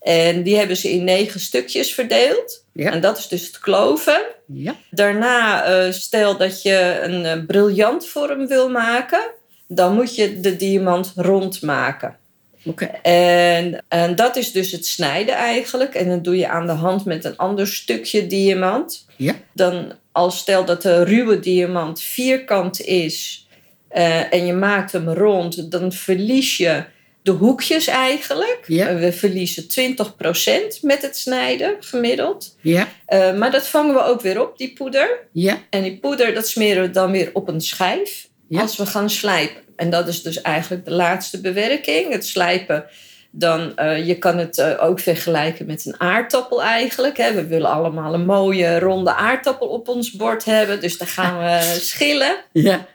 En 0.00 0.42
die 0.42 0.56
hebben 0.56 0.76
ze 0.76 0.90
in 0.90 1.04
negen 1.04 1.40
stukjes 1.40 1.94
verdeeld. 1.94 2.64
Ja. 2.72 2.92
En 2.92 3.00
dat 3.00 3.18
is 3.18 3.28
dus 3.28 3.46
het 3.46 3.58
kloven. 3.58 4.22
Ja. 4.46 4.76
Daarna, 4.90 5.64
eh, 5.64 5.92
stel 5.92 6.36
dat 6.36 6.62
je 6.62 7.00
een 7.02 7.24
eh, 7.24 7.44
briljantvorm 7.46 8.46
wil 8.46 8.70
maken. 8.70 9.30
Dan 9.66 9.94
moet 9.94 10.14
je 10.14 10.40
de 10.40 10.56
diamant 10.56 11.12
rond 11.16 11.62
maken. 11.62 12.16
Oké. 12.64 12.84
En, 13.02 13.84
en 13.88 14.14
dat 14.14 14.36
is 14.36 14.52
dus 14.52 14.72
het 14.72 14.86
snijden 14.86 15.34
eigenlijk. 15.34 15.94
En 15.94 16.08
dat 16.08 16.24
doe 16.24 16.36
je 16.36 16.48
aan 16.48 16.66
de 16.66 16.72
hand 16.72 17.04
met 17.04 17.24
een 17.24 17.36
ander 17.36 17.66
stukje 17.66 18.26
diamant. 18.26 19.06
Ja. 19.16 19.34
Dan 19.52 19.92
als 20.12 20.38
stel 20.38 20.64
dat 20.64 20.82
de 20.82 21.04
ruwe 21.04 21.40
diamant 21.40 22.00
vierkant 22.00 22.80
is 22.80 23.46
eh, 23.88 24.32
en 24.32 24.46
je 24.46 24.52
maakt 24.52 24.92
hem 24.92 25.08
rond, 25.08 25.70
dan 25.70 25.92
verlies 25.92 26.56
je 26.56 26.84
de 27.22 27.30
hoekjes 27.30 27.86
eigenlijk. 27.86 28.64
Ja. 28.66 28.94
We 28.94 29.12
verliezen 29.12 29.64
20% 29.64 30.80
met 30.80 31.02
het 31.02 31.16
snijden 31.16 31.76
gemiddeld. 31.80 32.56
Ja. 32.60 32.88
Eh, 33.06 33.36
maar 33.36 33.50
dat 33.50 33.68
vangen 33.68 33.94
we 33.94 34.02
ook 34.02 34.20
weer 34.20 34.40
op, 34.40 34.58
die 34.58 34.72
poeder. 34.72 35.18
Ja. 35.32 35.58
En 35.70 35.82
die 35.82 35.98
poeder, 35.98 36.34
dat 36.34 36.48
smeren 36.48 36.82
we 36.82 36.90
dan 36.90 37.10
weer 37.10 37.30
op 37.32 37.48
een 37.48 37.60
schijf 37.60 38.28
Ja. 38.48 38.60
als 38.60 38.76
we 38.76 38.86
gaan 38.86 39.10
slijpen. 39.10 39.62
En 39.76 39.90
dat 39.90 40.08
is 40.08 40.22
dus 40.22 40.42
eigenlijk 40.42 40.84
de 40.84 40.90
laatste 40.90 41.40
bewerking. 41.40 42.12
Het 42.12 42.26
slijpen, 42.26 42.84
dan, 43.30 43.76
eh, 43.76 44.06
je 44.06 44.18
kan 44.18 44.38
het 44.38 44.58
eh, 44.58 44.82
ook 44.82 45.00
vergelijken 45.00 45.66
met 45.66 45.86
een 45.86 46.00
aardappel 46.00 46.62
eigenlijk. 46.62 47.16
Hè. 47.16 47.34
We 47.34 47.46
willen 47.46 47.70
allemaal 47.70 48.14
een 48.14 48.24
mooie 48.24 48.78
ronde 48.78 49.14
aardappel 49.14 49.68
op 49.68 49.88
ons 49.88 50.10
bord 50.10 50.44
hebben. 50.44 50.80
Dus 50.80 50.98
dan 50.98 51.06
gaan 51.06 51.38
we 51.38 51.74
schillen. 51.90 52.36
Ja. 52.52 52.86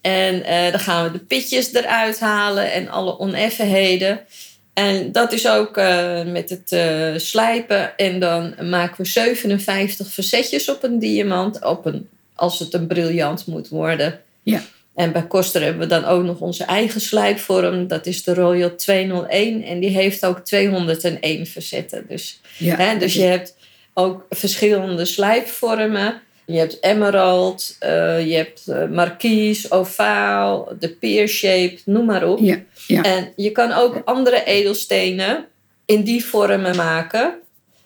En 0.00 0.44
eh, 0.44 0.70
dan 0.70 0.80
gaan 0.80 1.04
we 1.04 1.18
de 1.18 1.24
pitjes 1.24 1.72
eruit 1.72 2.20
halen 2.20 2.72
en 2.72 2.88
alle 2.88 3.18
oneffenheden. 3.18 4.20
En 4.74 5.12
dat 5.12 5.32
is 5.32 5.48
ook 5.48 5.76
met 6.26 6.50
het 6.50 6.76
slijpen. 7.22 7.96
En 7.96 8.20
dan 8.20 8.54
maken 8.70 8.96
we 8.96 9.08
57 9.08 10.12
verzetjes 10.12 10.68
op 10.68 10.82
een 10.82 10.98
diamant. 10.98 11.64
Op 11.64 11.86
een, 11.86 12.08
als 12.34 12.58
het 12.58 12.74
een 12.74 12.86
briljant 12.86 13.46
moet 13.46 13.68
worden. 13.68 14.20
Ja. 14.52 14.62
En 14.94 15.12
bij 15.12 15.26
Koster 15.26 15.62
hebben 15.62 15.80
we 15.80 15.86
dan 15.86 16.04
ook 16.04 16.22
nog 16.22 16.40
onze 16.40 16.64
eigen 16.64 17.00
slijpvorm. 17.00 17.86
Dat 17.86 18.06
is 18.06 18.22
de 18.24 18.34
Royal 18.34 18.74
201. 18.74 19.62
En 19.62 19.80
die 19.80 19.90
heeft 19.90 20.24
ook 20.24 20.38
201 20.38 21.46
verzetten. 21.46 22.04
Dus 22.08 22.40
Ja. 22.58 22.76
Hè, 22.76 22.98
dus 22.98 23.14
je 23.14 23.22
hebt 23.22 23.56
ook 23.94 24.26
verschillende 24.30 25.04
slijpvormen. 25.04 26.20
Je 26.46 26.58
hebt 26.58 26.78
emerald, 26.80 27.76
eh, 27.78 28.26
je 28.26 28.34
hebt 28.34 28.68
eh, 28.68 28.88
marquise, 28.88 29.70
ovaal, 29.70 30.72
de 30.78 30.88
pear 30.88 31.26
shape, 31.26 31.78
noem 31.84 32.04
maar 32.04 32.28
op. 32.28 32.38
Ja. 32.38 32.62
Ja. 32.86 33.02
En 33.02 33.32
je 33.36 33.52
kan 33.52 33.72
ook 33.72 34.02
andere 34.04 34.44
edelstenen 34.44 35.46
in 35.84 36.02
die 36.02 36.24
vormen 36.24 36.76
maken. 36.76 37.34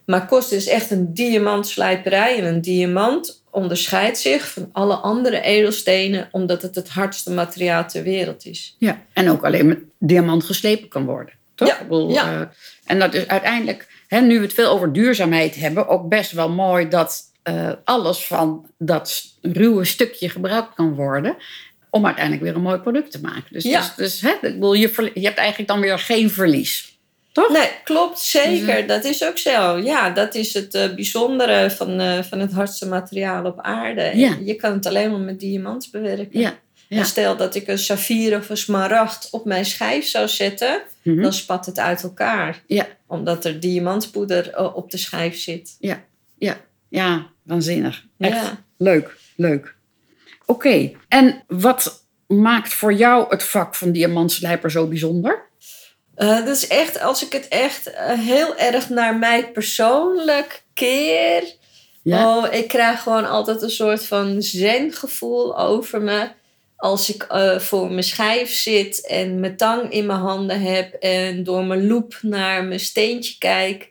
Maar 0.07 0.27
kost 0.27 0.53
is 0.53 0.69
echt 0.69 0.91
een 0.91 1.15
diamantslijperij. 1.15 2.39
En 2.39 2.45
een 2.45 2.61
diamant 2.61 3.40
onderscheidt 3.51 4.19
zich 4.19 4.51
van 4.51 4.69
alle 4.73 4.95
andere 4.95 5.41
edelstenen... 5.41 6.29
omdat 6.31 6.63
het 6.63 6.75
het 6.75 6.89
hardste 6.89 7.31
materiaal 7.31 7.89
ter 7.89 8.03
wereld 8.03 8.47
is. 8.47 8.77
Ja, 8.79 9.03
en 9.13 9.31
ook 9.31 9.45
alleen 9.45 9.67
met 9.69 9.79
diamant 9.99 10.45
geslepen 10.45 10.89
kan 10.89 11.05
worden. 11.05 11.35
Toch? 11.55 11.69
Ja, 11.69 11.79
bedoel, 11.83 12.11
ja. 12.11 12.41
eh, 12.41 12.47
en 12.85 12.99
dat 12.99 13.15
is 13.15 13.27
uiteindelijk, 13.27 13.89
hè, 14.09 14.21
nu 14.21 14.37
we 14.37 14.45
het 14.45 14.55
veel 14.55 14.71
over 14.71 14.93
duurzaamheid 14.93 15.55
hebben, 15.55 15.89
ook 15.89 16.09
best 16.09 16.33
wel 16.33 16.51
mooi 16.51 16.89
dat 16.89 17.23
eh, 17.43 17.71
alles 17.85 18.27
van 18.27 18.67
dat 18.79 19.25
ruwe 19.43 19.85
stukje 19.85 20.29
gebruikt 20.29 20.75
kan 20.75 20.95
worden. 20.95 21.37
Om 21.91 22.07
uiteindelijk 22.07 22.45
weer 22.45 22.55
een 22.55 22.63
mooi 22.63 22.79
product 22.79 23.11
te 23.11 23.21
maken. 23.21 23.45
Dus, 23.51 23.65
Ja. 23.65 23.81
dus, 23.81 23.95
dus 23.95 24.21
hè, 24.21 24.31
ik 24.31 24.41
bedoel, 24.41 24.75
je, 24.75 25.11
je 25.15 25.25
hebt 25.27 25.39
eigenlijk 25.39 25.69
dan 25.69 25.81
weer 25.81 25.99
geen 25.99 26.31
verlies. 26.31 26.90
Toch? 27.33 27.49
Nee, 27.49 27.69
klopt, 27.85 28.19
zeker. 28.21 28.77
Dus, 28.77 28.87
Dat 28.87 29.05
is 29.05 29.25
ook 29.25 29.39
zo. 29.39 29.77
Ja, 29.79 30.11
dat 30.11 30.35
is 30.35 30.55
het 30.55 30.75
eh, 30.75 30.95
bijzondere 30.95 31.71
van, 31.71 32.01
eh, 32.01 32.23
van 32.23 32.39
het 32.41 32.53
hardste 32.53 32.87
materiaal 32.89 33.45
op 33.45 33.61
aarde. 33.61 34.11
Ja. 34.15 34.37
Je 34.45 34.55
kan 34.55 34.73
het 34.73 34.87
alleen 34.87 35.11
maar 35.11 35.21
met 35.21 35.41
diamant 35.41 35.89
bewerken. 35.93 36.41
Ja. 36.41 36.55
ja. 36.89 36.99
En 36.99 37.05
stel 37.05 37.37
dat 37.37 37.55
ik 37.55 37.69
een 37.69 37.79
saffier 37.79 38.39
of 38.39 38.49
een 38.49 38.57
smaragd 38.57 39.29
op 39.31 39.45
mijn 39.45 39.65
schijf 39.65 40.07
zou 40.07 40.29
zetten, 40.29 40.81
Mhm. 41.03 41.23
dan 41.23 41.33
spat 41.33 41.67
het 41.67 41.79
uit 41.79 42.03
elkaar. 42.03 42.63
Ja. 42.67 42.87
Omdat 43.07 43.45
er 43.45 43.61
diamantpoeder 43.61 44.51
eh, 44.51 44.77
op 44.77 44.91
de 44.91 44.97
schijf 44.97 45.39
zit. 45.39 45.77
Ja, 46.89 47.27
waanzinnig. 47.43 48.05
Echt 48.19 48.33
Ja. 48.37 48.65
leuk, 48.77 49.17
leuk. 49.37 49.75
Oké, 50.47 50.91
en 51.09 51.43
wat 51.49 52.05
maakt 52.27 52.73
voor 52.75 52.93
jou 52.93 53.27
het 53.29 53.43
vak 53.43 53.75
van 53.75 53.93
diamantslijper 53.93 54.71
zo 54.71 54.87
bijzonder? 54.87 55.49
Eh, 56.21 56.45
dat 56.45 56.57
is 56.57 56.67
echt, 56.67 57.01
als 57.01 57.25
ik 57.25 57.33
het 57.33 57.49
echt 57.49 57.91
eh, 57.91 58.19
heel 58.19 58.57
erg 58.57 58.89
naar 58.89 59.17
mij 59.17 59.51
persoonlijk 59.51 60.63
keer. 60.75 61.43
Ja. 62.03 62.37
Oh, 62.37 62.55
ik 62.55 62.69
krijg 62.69 63.03
gewoon 63.03 63.29
altijd 63.29 63.63
een 63.63 63.71
soort 63.71 64.07
van 64.07 64.43
zen-gevoel 64.43 65.59
over 65.59 66.03
me. 66.03 66.29
Als 66.77 67.15
ik 67.15 67.23
eh, 67.23 67.59
voor 67.59 67.91
mijn 67.91 68.03
schijf 68.03 68.53
zit 68.53 69.07
en 69.07 69.41
mijn 69.41 69.57
tang 69.57 69.93
in 69.93 70.07
mijn 70.07 70.19
handen 70.19 70.61
heb 70.61 70.93
en 70.95 71.45
door 71.45 71.65
mijn 71.65 71.87
loep 71.87 72.19
naar 72.23 72.65
mijn 72.65 72.81
steentje 72.81 73.39
kijk. 73.39 73.91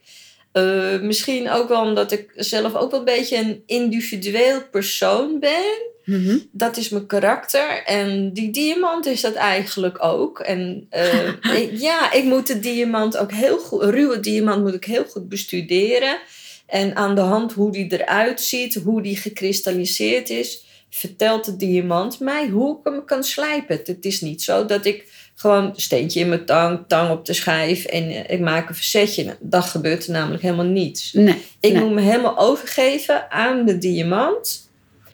Misschien 1.02 1.50
ook 1.50 1.68
wel 1.68 1.82
omdat 1.82 2.12
ik 2.12 2.32
zelf 2.36 2.76
ook 2.76 2.92
wel 2.92 3.00
een 3.00 3.06
beetje 3.06 3.38
een 3.38 3.64
individueel 3.66 4.62
persoon 4.72 5.40
ben. 5.40 5.78
Mhm. 6.10 6.38
Dat 6.52 6.78
is 6.78 6.90
mijn 6.90 7.06
karakter. 7.06 7.84
En 7.86 8.34
die 8.34 8.52
diamant 8.52 9.06
is 9.06 9.22
dat 9.22 9.34
eigenlijk 9.34 10.04
ook. 10.04 10.40
En 10.40 10.88
eh, 10.90 11.28
ik- 11.62 11.72
ja, 11.80 12.12
ik 12.12 12.24
moet 12.24 12.48
de 12.48 12.60
diamant 12.60 13.18
ook 13.18 13.32
heel 13.32 13.58
goed... 13.58 13.84
Ruwe 13.84 14.20
diamant 14.20 14.64
moet 14.64 14.74
ik 14.74 14.86
heel 14.86 15.06
goed 15.06 15.30
bestuderen. 15.30 16.20
En 16.66 16.96
aan 16.96 17.16
de 17.16 17.22
hand 17.22 17.54
hoe 17.54 17.72
die 17.72 17.94
eruit 17.94 18.42
ziet, 18.42 18.76
hoe 18.76 19.02
die 19.02 19.18
gekristalliseerd 19.18 20.30
is... 20.30 20.64
vertelt 20.90 21.46
de 21.46 21.56
diamant 21.56 22.20
mij 22.20 22.48
hoe 22.48 22.78
ik 22.78 22.84
hem 22.84 23.06
kan 23.06 23.24
slijpen. 23.24 23.80
Het 23.84 24.06
is 24.06 24.22
niet 24.22 24.42
zo 24.42 24.66
dat 24.66 24.86
ik 24.86 25.06
gewoon 25.36 25.74
steentje 25.76 26.20
in 26.20 26.30
mijn 26.30 26.46
tang, 26.46 26.84
tang 26.88 27.10
op 27.12 27.26
de 27.26 27.34
schijf... 27.34 27.86
en 27.86 28.10
eh, 28.10 28.34
ik 28.34 28.40
maak 28.40 28.70
een 28.70 28.76
verzetje. 28.76 29.38
Dat 29.40 29.64
gebeurt 29.64 30.06
er 30.06 30.12
namelijk 30.12 30.44
helemaal 30.44 30.66
niets. 30.66 31.14
Nee. 31.14 31.42
Ik 31.60 31.74
nee. 31.74 31.82
moet 31.82 31.94
me 31.94 32.02
helemaal 32.02 32.38
overgeven 32.38 33.32
aan 33.32 33.66
de 33.66 33.78
diamant. 33.78 34.69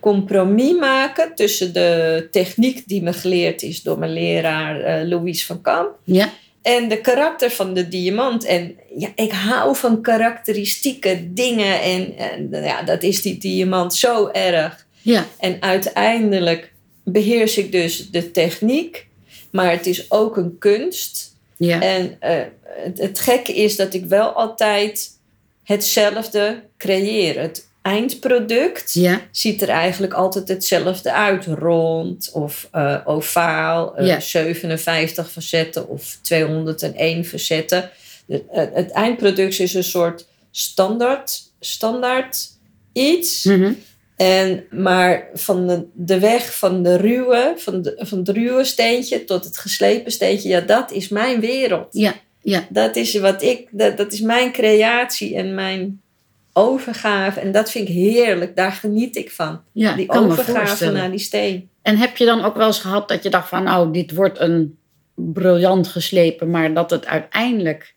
Compromis 0.06 0.80
maken 0.80 1.36
tussen 1.36 1.74
de 1.74 2.28
techniek 2.32 2.88
die 2.88 3.02
me 3.02 3.14
geleerd 3.14 3.62
is 3.62 3.82
door 3.82 4.00
mijn 4.00 4.14
leraar 4.14 4.82
eh, 4.82 5.08
Louise 5.08 5.46
van 5.46 5.62
Kamp. 5.62 5.90
Ja. 6.04 6.30
En 6.62 6.90
de 6.90 7.02
karakter 7.02 7.52
van 7.52 7.74
de 7.74 7.88
diamant. 7.88 8.44
En 8.44 8.76
ja, 8.98 9.10
ik 9.16 9.32
hou 9.32 9.76
van 9.76 10.02
karakteristieke 10.02 11.34
dingen. 11.34 11.82
En, 11.82 12.18
en 12.18 12.50
ja, 12.64 12.84
dat 12.84 13.04
is 13.04 13.22
die 13.22 13.38
diamant 13.38 13.96
zo 13.96 14.28
erg. 14.28 14.86
Ja. 15.02 15.26
En 15.40 15.62
uiteindelijk 15.62 16.74
beheers 17.04 17.58
ik 17.58 17.72
dus 17.72 18.10
de 18.10 18.32
techniek. 18.32 19.08
Maar 19.52 19.72
het 19.72 19.86
is 19.86 20.12
ook 20.12 20.38
een 20.38 20.58
kunst. 20.58 21.36
Ja. 21.58 21.82
En 21.82 22.16
eh, 22.20 22.42
het, 22.66 22.98
het 22.98 23.20
gekke 23.20 23.56
is 23.56 23.76
dat 23.76 23.94
ik 23.94 24.06
wel 24.06 24.28
altijd 24.28 25.10
hetzelfde 25.64 26.64
creëer. 26.78 27.40
Het 27.40 27.74
eindproduct 27.86 28.94
ziet 29.32 29.62
er 29.62 29.70
eigenlijk 29.70 30.14
altijd 30.14 30.48
hetzelfde 30.48 31.14
uit. 31.14 31.46
Rond 31.46 32.30
of 32.34 32.68
eh, 32.72 32.98
ovaal, 33.06 33.96
eh, 33.98 34.08
Ja. 34.08 34.20
57 34.20 35.32
facetten 35.32 35.88
of 35.90 36.18
201 36.22 37.26
facetten. 37.26 37.90
De- 38.26 38.44
eh, 38.52 38.64
het 38.74 38.92
eindproduct 38.92 39.60
is 39.60 39.74
een 39.74 39.84
soort 39.84 40.28
standaard 40.52 41.42
standaard 41.60 42.48
iets. 42.94 43.44
Mhm. 43.44 43.74
En, 44.16 44.64
maar 44.70 45.28
van 45.34 45.68
de, 45.68 45.86
de 45.94 46.20
weg 46.20 46.58
van, 46.58 46.84
de 46.84 46.96
ruwe, 46.98 47.54
van, 47.58 47.82
de, 47.82 47.96
van 47.98 48.18
het 48.18 48.30
ruwe 48.30 48.64
steentje 48.64 49.24
tot 49.26 49.44
het 49.44 49.58
geslepen 49.58 50.12
steentje, 50.12 50.50
ja, 50.50 50.62
dat 50.62 50.92
is 50.92 51.08
mijn 51.10 51.40
wereld. 51.40 51.88
Ja, 51.92 52.14
ja. 52.42 52.68
Dat 52.70 52.96
is 52.96 53.16
wat 53.16 53.42
ik, 53.42 53.68
dat, 53.72 53.98
dat 53.98 54.14
is 54.14 54.20
mijn 54.22 54.52
creatie 54.52 55.36
en 55.36 55.54
mijn 55.54 56.02
overgave. 56.58 57.40
En 57.40 57.52
dat 57.52 57.72
vind 57.72 57.90
ik 57.90 57.96
heerlijk, 57.96 58.56
daar 58.56 58.72
geniet 58.72 59.16
ik 59.16 59.32
van. 59.32 59.62
ja 59.72 59.94
Die 59.94 60.10
overgave 60.10 60.92
naar 60.92 61.10
die 61.10 61.20
steen. 61.20 61.70
En 61.82 61.98
heb 61.98 62.18
je 62.18 62.26
dan 62.26 62.44
ook 62.44 62.56
wel 62.56 62.68
eens 62.68 62.80
gehad 62.80 63.08
dat 63.08 63.24
je 63.24 63.30
dacht 63.30 63.50
van, 63.50 63.64
nou, 63.64 63.92
dit 63.92 64.14
wordt 64.14 64.40
een 64.40 64.78
briljant 65.16 65.88
geslepen, 65.88 66.50
maar 66.50 66.74
dat 66.74 66.90
het 66.90 67.06
uiteindelijk, 67.06 67.94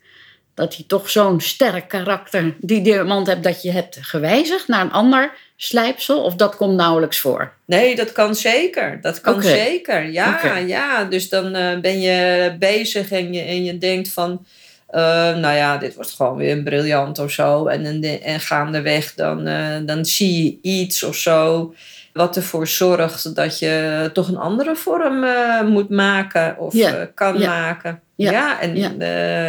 dat 0.55 0.77
hij 0.77 0.85
toch 0.89 1.11
zo'n 1.11 1.41
sterk 1.41 1.89
karakter, 1.89 2.55
die 2.61 2.83
diamant 2.83 3.27
hebt, 3.27 3.43
dat 3.43 3.63
je 3.63 3.71
hebt 3.71 3.99
gewijzigd 4.01 4.69
naar 4.69 4.81
een 4.81 4.93
ander 4.93 5.33
slijpsel? 5.57 6.23
Of 6.23 6.35
dat 6.35 6.57
komt 6.57 6.77
nauwelijks 6.77 7.19
voor? 7.19 7.53
Nee, 7.65 7.97
dat 7.97 8.13
kan 8.13 8.35
zeker. 8.35 8.99
Dat 9.01 9.21
kan 9.21 9.43
zeker. 9.43 10.11
Ja, 10.11 10.57
ja. 10.57 11.05
Dus 11.05 11.29
dan 11.29 11.55
eh, 11.55 11.81
ben 11.81 12.01
je 12.01 12.57
bezig 12.59 13.11
en 13.11 13.33
je, 13.33 13.41
en 13.41 13.65
je 13.65 13.79
denkt 13.79 14.09
van... 14.09 14.47
eh, 14.89 15.37
nou 15.37 15.57
ja, 15.57 15.79
dit 15.79 15.95
wordt 15.95 16.11
gewoon 16.11 16.37
weer 16.37 16.53
een 16.57 16.65
briljant 16.65 17.19
of 17.19 17.31
zo. 17.31 17.67
En, 17.67 17.85
en, 17.85 18.23
en 18.23 18.41
gaandeweg 18.41 19.15
dan, 19.15 19.47
eh, 19.47 19.77
dan 19.87 20.05
zie 20.05 20.45
je 20.45 20.59
iets 20.61 21.03
of 21.03 21.17
zo... 21.17 21.75
wat 22.13 22.37
ervoor 22.37 22.67
zorgt 22.67 23.35
dat 23.35 23.59
je 23.59 24.11
toch 24.13 24.29
een 24.29 24.37
andere 24.37 24.77
vorm 24.77 25.25
eh, 25.25 25.63
moet 25.63 25.91
maken 25.91 26.59
of 26.59 26.75
eh, 26.75 27.03
kan 27.15 27.41
maken. 27.41 28.01
Ja, 28.15 28.31
Ja, 28.31 28.61
en 28.61 28.99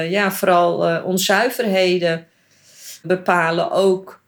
ja. 0.09 0.31
vooral 0.31 1.03
onzuiverheden 1.03 2.27
bepalen 3.01 3.71
ook 3.71 4.21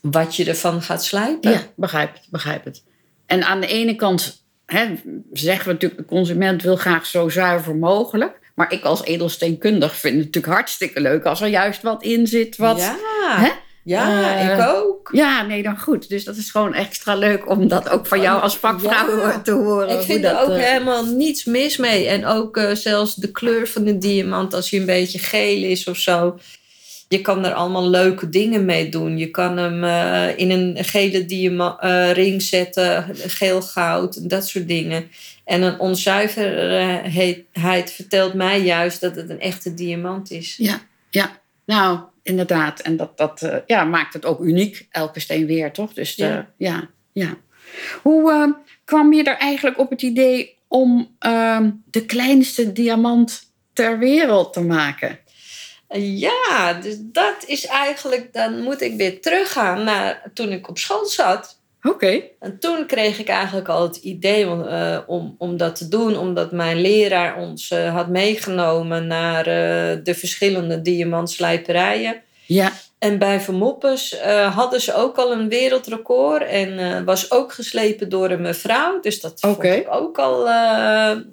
wat 0.00 0.36
je 0.36 0.44
ervan 0.44 0.82
gaat 0.82 1.04
slijpen. 1.04 1.50
Ja, 1.50 1.60
begrijp 1.76 2.14
het, 2.14 2.26
begrijp 2.30 2.64
het. 2.64 2.82
En 3.26 3.44
aan 3.44 3.60
de 3.60 3.66
ene 3.66 3.94
kant 3.94 4.44
hè, 4.66 4.94
zeggen 5.32 5.66
we 5.66 5.72
natuurlijk, 5.72 6.00
de 6.00 6.06
consument 6.06 6.62
wil 6.62 6.76
graag 6.76 7.06
zo 7.06 7.28
zuiver 7.28 7.76
mogelijk. 7.76 8.43
Maar 8.54 8.72
ik 8.72 8.84
als 8.84 9.04
edelsteenkundig 9.04 9.96
vind 9.96 10.14
het 10.16 10.24
natuurlijk 10.24 10.54
hartstikke 10.54 11.00
leuk 11.00 11.24
als 11.24 11.40
er 11.40 11.48
juist 11.48 11.82
wat 11.82 12.02
in 12.02 12.26
zit. 12.26 12.56
Wat, 12.56 12.78
Ja, 12.78 12.96
Hè? 13.36 13.48
ja 13.82 14.36
Eh, 14.38 14.52
ik 14.58 14.68
ook. 14.68 15.08
Ja, 15.12 15.42
nee, 15.46 15.62
dan 15.62 15.78
goed. 15.78 16.08
Dus 16.08 16.24
dat 16.24 16.36
is 16.36 16.50
gewoon 16.50 16.74
extra 16.74 17.14
leuk 17.14 17.48
om 17.50 17.68
dat 17.68 17.88
ook 17.88 18.06
van 18.06 18.20
jou 18.20 18.40
als 18.42 18.56
vakvrouw 18.56 19.18
Ja. 19.18 19.40
te 19.40 19.52
horen. 19.52 19.88
Ik 19.98 20.04
vind 20.04 20.24
er 20.24 20.40
ook 20.40 20.48
eh, 20.50 20.56
helemaal 20.62 21.04
niets 21.04 21.44
mis 21.44 21.76
mee. 21.76 22.06
En 22.06 22.26
ook 22.26 22.56
eh, 22.56 22.74
zelfs 22.74 23.14
de 23.14 23.30
kleur 23.30 23.66
van 23.68 23.84
de 23.84 23.98
diamant, 23.98 24.54
als 24.54 24.70
hij 24.70 24.80
een 24.80 24.86
beetje 24.86 25.18
geel 25.18 25.62
is 25.62 25.86
of 25.86 25.96
zo. 25.96 26.38
Je 27.08 27.20
kan 27.20 27.44
er 27.44 27.52
allemaal 27.52 27.88
leuke 27.90 28.28
dingen 28.28 28.64
mee 28.64 28.88
doen. 28.88 29.18
Je 29.18 29.30
kan 29.30 29.56
hem 29.56 29.84
in 30.36 30.50
een 30.50 30.84
gele 30.84 31.24
diama- 31.24 31.76
eh, 31.80 32.12
ring 32.12 32.42
zetten, 32.42 33.06
geel 33.26 33.62
goud, 33.62 34.16
en 34.16 34.28
dat 34.28 34.48
soort 34.48 34.68
dingen. 34.68 35.10
En 35.44 35.62
een 35.62 35.78
onzuiverheid 35.78 37.92
vertelt 37.92 38.34
mij 38.34 38.60
juist 38.60 39.00
dat 39.00 39.16
het 39.16 39.30
een 39.30 39.40
echte 39.40 39.74
diamant 39.74 40.30
is. 40.30 40.56
Ja, 40.56 40.80
ja. 41.10 41.30
Nou, 41.64 42.00
inderdaad. 42.22 42.80
En 42.80 42.96
dat, 42.96 43.16
dat 43.16 43.42
eh, 43.42 43.56
ja, 43.66 43.84
maakt 43.84 44.14
het 44.14 44.24
ook 44.24 44.40
uniek, 44.40 44.86
elke 44.90 45.20
steen 45.20 45.46
weer, 45.46 45.72
toch? 45.72 45.92
Dus 45.92 46.16
eh, 46.16 46.28
Ja. 46.28 46.46
ja. 46.56 46.88
ja, 47.12 47.34
Hoe 48.02 48.32
eh, 48.32 48.48
kwam 48.84 49.12
je 49.12 49.22
er 49.22 49.36
eigenlijk 49.36 49.78
op 49.78 49.90
het 49.90 50.02
idee 50.02 50.56
om 50.68 51.14
ehm, 51.18 51.70
de 51.90 52.04
kleinste 52.04 52.72
diamant 52.72 53.52
ter 53.72 53.98
wereld 53.98 54.52
te 54.52 54.60
maken? 54.60 55.18
Ja, 55.98 56.72
dus 56.82 56.96
dat 57.00 57.44
is 57.46 57.66
eigenlijk, 57.66 58.32
dan 58.32 58.62
moet 58.62 58.80
ik 58.80 58.96
weer 58.96 59.20
teruggaan 59.20 59.84
naar 59.84 60.30
toen 60.34 60.52
ik 60.52 60.68
op 60.68 60.78
school 60.78 61.06
zat. 61.06 61.60
Oké. 61.88 62.22
En 62.40 62.58
toen 62.58 62.86
kreeg 62.86 63.18
ik 63.18 63.28
eigenlijk 63.28 63.68
al 63.68 63.82
het 63.82 63.96
idee 63.96 64.48
om, 64.48 64.62
eh, 64.62 64.98
om, 65.06 65.34
om 65.38 65.56
dat 65.56 65.76
te 65.76 65.88
doen, 65.88 66.18
omdat 66.18 66.52
mijn 66.52 66.80
leraar 66.80 67.36
ons 67.36 67.70
eh, 67.70 67.94
had 67.94 68.08
meegenomen 68.08 69.06
naar 69.06 69.46
eh, 69.46 69.98
de 70.04 70.14
verschillende 70.14 70.82
diamantslijperijen. 70.82 72.22
Ja, 72.46 72.72
En 72.98 73.18
bij 73.18 73.40
Vermoppes 73.40 74.16
hadden 74.54 74.80
ze 74.80 74.94
ook 74.94 75.16
al 75.16 75.32
een 75.32 75.48
wereldrecord 75.48 76.46
en 76.46 77.04
was 77.04 77.30
ook 77.30 77.52
geslepen 77.52 78.08
door 78.08 78.30
een 78.30 78.42
mevrouw. 78.42 79.00
Dus 79.00 79.20
dat 79.20 79.40
vond 79.40 79.62
ik 79.62 79.86
ook 79.90 80.18
al 80.18 80.48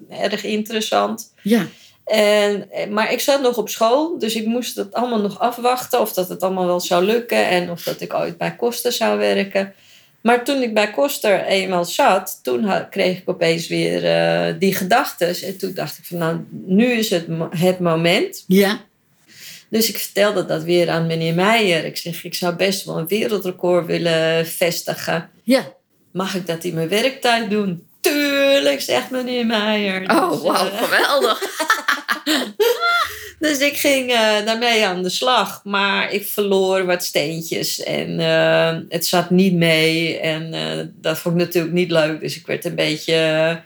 erg 0.10 0.44
interessant. 0.44 1.34
ja. 1.44 1.68
En, 2.06 2.68
maar 2.90 3.12
ik 3.12 3.20
zat 3.20 3.42
nog 3.42 3.58
op 3.58 3.70
school, 3.70 4.20
dus 4.20 4.36
ik 4.36 4.46
moest 4.46 4.76
het 4.76 4.94
allemaal 4.94 5.22
nog 5.22 5.40
afwachten 5.40 6.00
of 6.00 6.14
dat 6.14 6.30
het 6.30 6.42
allemaal 6.42 6.66
wel 6.66 6.80
zou 6.80 7.04
lukken 7.04 7.48
en 7.48 7.70
of 7.70 7.84
dat 7.84 8.02
ik 8.02 8.14
ooit 8.14 8.38
bij 8.38 8.56
Koster 8.56 8.92
zou 8.92 9.18
werken. 9.18 9.74
Maar 10.22 10.44
toen 10.44 10.62
ik 10.62 10.74
bij 10.74 10.92
Koster 10.92 11.44
eenmaal 11.46 11.86
zat, 11.86 12.40
toen 12.44 12.90
kreeg 12.90 13.18
ik 13.18 13.30
opeens 13.30 13.68
weer 13.68 14.06
eh, 14.06 14.54
die 14.60 14.76
gedachten. 14.76 15.28
En 15.44 15.58
toen 15.58 15.74
dacht 15.74 15.98
ik 15.98 16.06
van 16.06 16.18
nou, 16.18 16.40
nu 16.50 16.86
is 16.92 17.10
het, 17.10 17.28
mo- 17.28 17.50
het 17.58 17.80
moment. 17.80 18.44
Ja, 18.48 18.80
Dus 19.70 19.90
ik 19.90 19.98
vertelde 19.98 20.46
dat 20.46 20.64
weer 20.64 20.90
aan 20.90 21.08
meneer 21.08 21.34
Meijer. 21.34 21.86
Ik 21.86 21.98
zeg, 21.98 22.24
ik 22.24 22.34
zou 22.36 22.56
best 22.56 22.86
wel 22.86 22.98
een 22.98 23.08
wereldrecord 23.08 23.86
willen 23.86 24.48
vestigen. 24.48 25.30
ja. 25.44 25.74
Mag 26.12 26.36
ik 26.36 26.48
dat 26.48 26.64
in 26.64 26.74
mijn 26.74 26.90
werktijd 26.90 27.50
doen? 27.50 27.88
Tuurlijk, 28.02 28.82
zegt 28.82 29.10
meneer 29.10 29.46
Meijer. 29.46 30.02
Oh, 30.12 30.32
Dus, 30.32 30.42
wauw, 30.42 30.68
eh, 30.68 30.84
geweldig. 30.84 31.42
Dus 33.42 33.60
ik 33.60 33.78
ging 33.78 34.12
eh, 34.12 34.46
daarmee 34.46 34.86
aan 34.86 35.04
de 35.04 35.10
slag. 35.10 35.62
Maar 35.64 36.12
ik 36.12 36.26
verloor 36.26 36.86
wat 36.86 37.04
steentjes. 37.04 37.84
En 37.84 38.20
eh, 38.20 38.78
het 38.90 39.06
zat 39.06 39.30
niet 39.30 39.54
mee. 39.54 40.20
En 40.20 40.54
eh, 40.54 40.86
dat 41.02 41.20
vond 41.20 41.36
ik 41.36 41.42
natuurlijk 41.42 41.74
niet 41.74 41.92
leuk. 41.92 42.20
Dus 42.20 42.36
ik 42.36 42.46
werd 42.46 42.66
een 42.66 42.76
beetje 42.76 43.60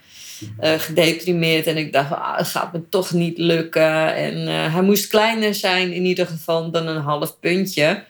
gedeprimeerd. 0.60 1.68
En 1.68 1.78
ik 1.78 1.94
dacht, 1.94 2.12
ah, 2.12 2.38
het 2.38 2.48
gaat 2.48 2.74
me 2.74 2.82
toch 2.90 3.12
niet 3.12 3.38
lukken. 3.38 4.16
En 4.16 4.48
hij 4.72 4.82
moest 4.82 5.08
kleiner 5.08 5.54
zijn 5.54 5.94
in 5.94 6.06
ieder 6.06 6.28
geval 6.28 6.72
dan 6.72 6.88
een 6.88 7.02
half 7.02 7.40
puntje. 7.40 8.04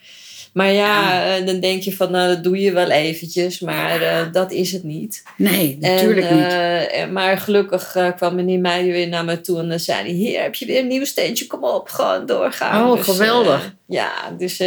Maar 0.55 0.71
ja, 0.71 1.25
eh, 1.37 1.45
dan 1.45 1.59
denk 1.59 1.81
je 1.81 1.95
van, 1.95 2.11
nou, 2.11 2.27
dat 2.27 2.43
doe 2.43 2.59
je 2.59 2.71
wel 2.71 2.89
eventjes. 2.89 3.59
Maar 3.59 4.01
eh, 4.01 4.31
dat 4.31 4.51
is 4.51 4.71
het 4.71 4.83
niet. 4.83 5.23
Nee, 5.37 5.77
natuurlijk 5.81 6.25
en, 6.27 6.35
niet. 6.37 6.45
eh, 6.91 7.07
maar 7.09 7.37
gelukkig 7.37 7.97
kwam 8.15 8.35
meneer 8.35 8.59
Meijer 8.59 8.91
weer 8.93 9.07
naar 9.07 9.25
me 9.25 9.41
toe 9.41 9.59
en 9.59 9.69
dan 9.69 9.79
zei 9.79 9.99
hij: 10.01 10.09
Hier 10.11 10.41
heb 10.41 10.55
je 10.55 10.65
weer 10.65 10.79
een 10.79 10.87
nieuw 10.87 11.05
steentje, 11.05 11.47
kom 11.47 11.63
op, 11.63 11.87
gewoon 11.89 12.25
doorgaan. 12.25 12.89
Oh, 12.89 12.95
Dus, 12.97 13.05
geweldig. 13.05 13.75
ja, 13.87 14.11
dus 14.37 14.61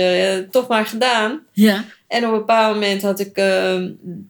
toch 0.51 0.67
maar 0.69 0.87
gedaan. 0.87 1.41
Ja, 1.53 1.85
En 2.09 2.27
op 2.27 2.33
een 2.33 2.39
bepaald 2.39 2.75
moment 2.75 3.03
had 3.03 3.21
ik, 3.21 3.37
eh, 3.37 3.77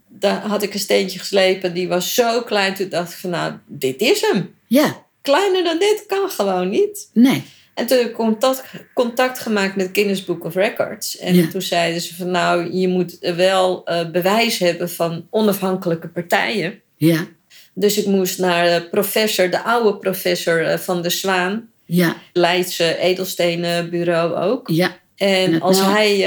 daar 0.08 0.40
had 0.46 0.62
ik 0.62 0.74
een 0.74 0.80
steentje 0.80 1.18
geslepen, 1.18 1.74
die 1.74 1.88
was 1.88 2.14
zo 2.14 2.42
klein. 2.42 2.74
Toen 2.74 2.88
dacht 2.88 3.12
ik: 3.12 3.18
van, 3.18 3.30
Nou, 3.30 3.52
dit 3.66 4.00
is 4.00 4.20
hem. 4.20 4.54
ja, 4.66 5.06
Kleiner 5.22 5.64
dan 5.64 5.78
dit 5.78 6.04
kan 6.06 6.30
gewoon 6.30 6.68
niet. 6.68 7.10
nee. 7.12 7.42
En 7.78 7.86
toen 7.86 7.98
heb 7.98 8.06
ik 8.06 8.14
contact, 8.14 8.64
contact 8.94 9.38
gemaakt 9.38 9.76
met 9.76 9.88
Guinness 9.92 10.24
Book 10.24 10.44
of 10.44 10.54
Records. 10.54 11.18
En 11.18 11.34
Ja. 11.34 11.48
toen 11.48 11.62
zeiden 11.62 12.00
ze 12.00 12.14
van 12.14 12.30
nou, 12.30 12.72
je 12.76 12.88
moet 12.88 13.16
wel 13.36 13.84
eh, 13.84 14.10
bewijs 14.10 14.58
hebben 14.58 14.90
van 14.90 15.26
onafhankelijke 15.30 16.08
partijen. 16.08 16.80
Ja, 16.96 17.26
Dus 17.74 17.98
ik 17.98 18.06
moest 18.06 18.38
naar 18.38 18.64
de 18.80 18.86
professor, 18.88 19.50
de 19.50 19.62
oude 19.62 19.98
professor 19.98 20.64
eh, 20.66 20.78
van 20.78 21.02
de 21.02 21.10
Zwaan. 21.10 21.68
ja, 21.84 22.16
Leidse 22.32 22.98
Edelstenenbureau 22.98 24.34
ook. 24.34 24.68
ja. 24.68 24.96
En 25.16 25.60
als 25.60 25.78
nou? 25.80 25.92
hij 25.92 26.24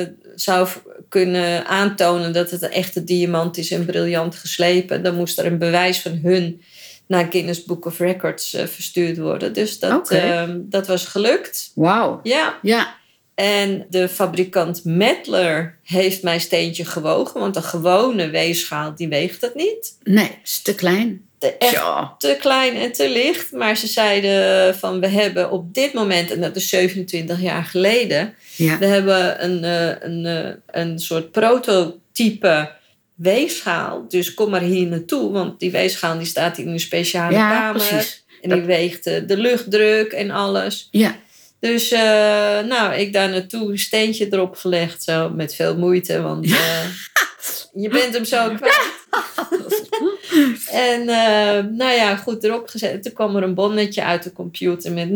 eh, 0.00 0.06
zou 0.34 0.68
kunnen 1.08 1.66
aantonen 1.66 2.32
dat 2.32 2.50
het 2.50 2.62
een 2.62 2.70
echte 2.70 3.04
diamant 3.04 3.58
is 3.58 3.70
en 3.70 3.84
briljant 3.84 4.34
geslepen, 4.34 5.02
dan 5.02 5.14
moest 5.14 5.38
er 5.38 5.46
een 5.46 5.58
bewijs 5.58 6.00
van 6.00 6.20
hun 6.22 6.62
naar 7.06 7.26
Guinness 7.30 7.64
Book 7.64 7.86
of 7.86 7.98
Records 7.98 8.54
eh, 8.54 8.66
verstuurd 8.66 9.18
worden. 9.18 9.52
Dus 9.52 9.78
dat, 9.78 9.92
Oké. 9.92 10.16
eh, 10.16 10.48
dat 10.58 10.86
was 10.86 11.04
gelukt. 11.04 11.70
Wauw. 11.74 12.20
Ja, 12.22 12.58
Ja, 12.62 12.94
en 13.34 13.86
de 13.90 14.08
fabrikant 14.08 14.84
Mettler 14.84 15.78
heeft 15.82 16.22
mijn 16.22 16.40
steentje 16.40 16.84
gewogen, 16.84 17.40
want 17.40 17.56
een 17.56 17.62
gewone 17.62 18.30
weegschaal 18.30 18.94
die 18.94 19.08
weegt 19.08 19.40
het 19.40 19.54
niet. 19.54 19.96
nee, 20.02 20.30
is 20.44 20.62
te 20.62 20.74
klein. 20.74 21.26
De 21.38 21.56
echt 21.56 21.72
Ja, 21.72 22.14
te 22.18 22.36
klein 22.40 22.76
en 22.76 22.92
te 22.92 23.08
licht. 23.10 23.52
Maar 23.52 23.76
ze 23.76 23.86
zeiden 23.86 24.74
van 24.74 25.00
we 25.00 25.06
hebben 25.06 25.50
op 25.50 25.74
dit 25.74 25.92
moment, 25.92 26.30
en 26.30 26.40
dat 26.40 26.56
is 26.56 26.68
27 26.68 27.40
jaar 27.40 27.64
geleden, 27.64 28.34
ja. 28.56 28.78
we 28.78 28.86
hebben 28.86 29.44
een, 29.44 29.64
eh, 29.64 29.96
een, 30.08 30.26
eh, 30.26 30.80
een 30.82 30.98
soort 30.98 31.30
prototype 31.30 32.70
weegschaal. 33.14 34.04
Dus 34.08 34.34
kom 34.34 34.50
maar 34.50 34.60
hier 34.60 34.86
naartoe, 34.86 35.32
want 35.32 35.60
die 35.60 35.70
weegschaal 35.70 36.18
die 36.18 36.26
staat 36.26 36.58
in 36.58 36.68
een 36.68 36.80
speciale 36.80 37.34
Ja, 37.36 37.50
kamer. 37.50 37.82
precies. 37.88 38.24
En 38.42 38.50
die 38.50 38.62
weegt 38.62 39.06
eh, 39.06 39.20
de 39.26 39.36
luchtdruk 39.36 40.12
en 40.12 40.30
alles. 40.30 40.88
Ja, 40.90 41.16
Dus 41.60 41.90
eh, 41.92 42.00
nou, 42.60 42.94
ik 42.94 43.12
daar 43.12 43.28
naartoe 43.30 43.70
een 43.70 43.78
steentje 43.78 44.26
erop 44.30 44.56
gelegd, 44.56 45.02
zo 45.02 45.30
met 45.30 45.54
veel 45.54 45.76
moeite, 45.76 46.22
want 46.22 46.44
eh, 46.46 46.84
je 47.74 47.88
bent 47.88 48.14
hem 48.14 48.24
zo 48.24 48.48
kwijt. 48.56 48.92
En 50.70 51.00
uh, 51.00 51.06
nou 51.78 51.92
ja, 51.92 52.16
goed 52.16 52.44
erop 52.44 52.68
gezet. 52.68 53.02
Toen 53.02 53.12
kwam 53.12 53.36
er 53.36 53.42
een 53.42 53.54
bonnetje 53.54 54.02
uit 54.04 54.22
de 54.22 54.32
computer 54.32 54.92
met 54.92 55.08
0,0000743 55.08 55.14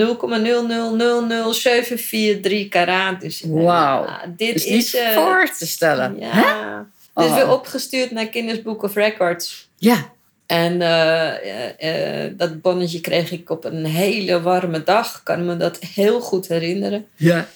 karaat. 2.69 3.21
Dus, 3.21 3.43
Wauw. 3.47 4.05
Uh, 4.05 4.15
dit 4.37 4.55
is 4.55 4.67
niet 4.69 5.03
voor 5.15 5.51
te 5.59 5.67
stellen. 5.67 6.17
Ja. 6.19 6.33
Huh? 6.33 6.79
Dus 7.19 7.27
Oh. 7.27 7.35
weer 7.35 7.51
opgestuurd 7.53 8.11
naar 8.11 8.27
Guinness 8.31 8.63
Book 8.63 8.83
of 8.83 8.95
Records. 8.95 9.69
Ja. 9.77 10.13
En 10.47 10.81
uh, 10.81 12.31
dat 12.37 12.61
bonnetje 12.61 13.01
kreeg 13.01 13.31
ik 13.31 13.51
op 13.51 13.65
een 13.65 13.85
hele 13.85 14.41
warme 14.43 14.83
dag. 14.83 15.15
Ik 15.17 15.21
kan 15.25 15.47
me 15.47 15.57
dat 15.57 15.79
heel 15.79 16.21
goed 16.21 16.49
herinneren. 16.49 17.07
Ja. 17.17 17.49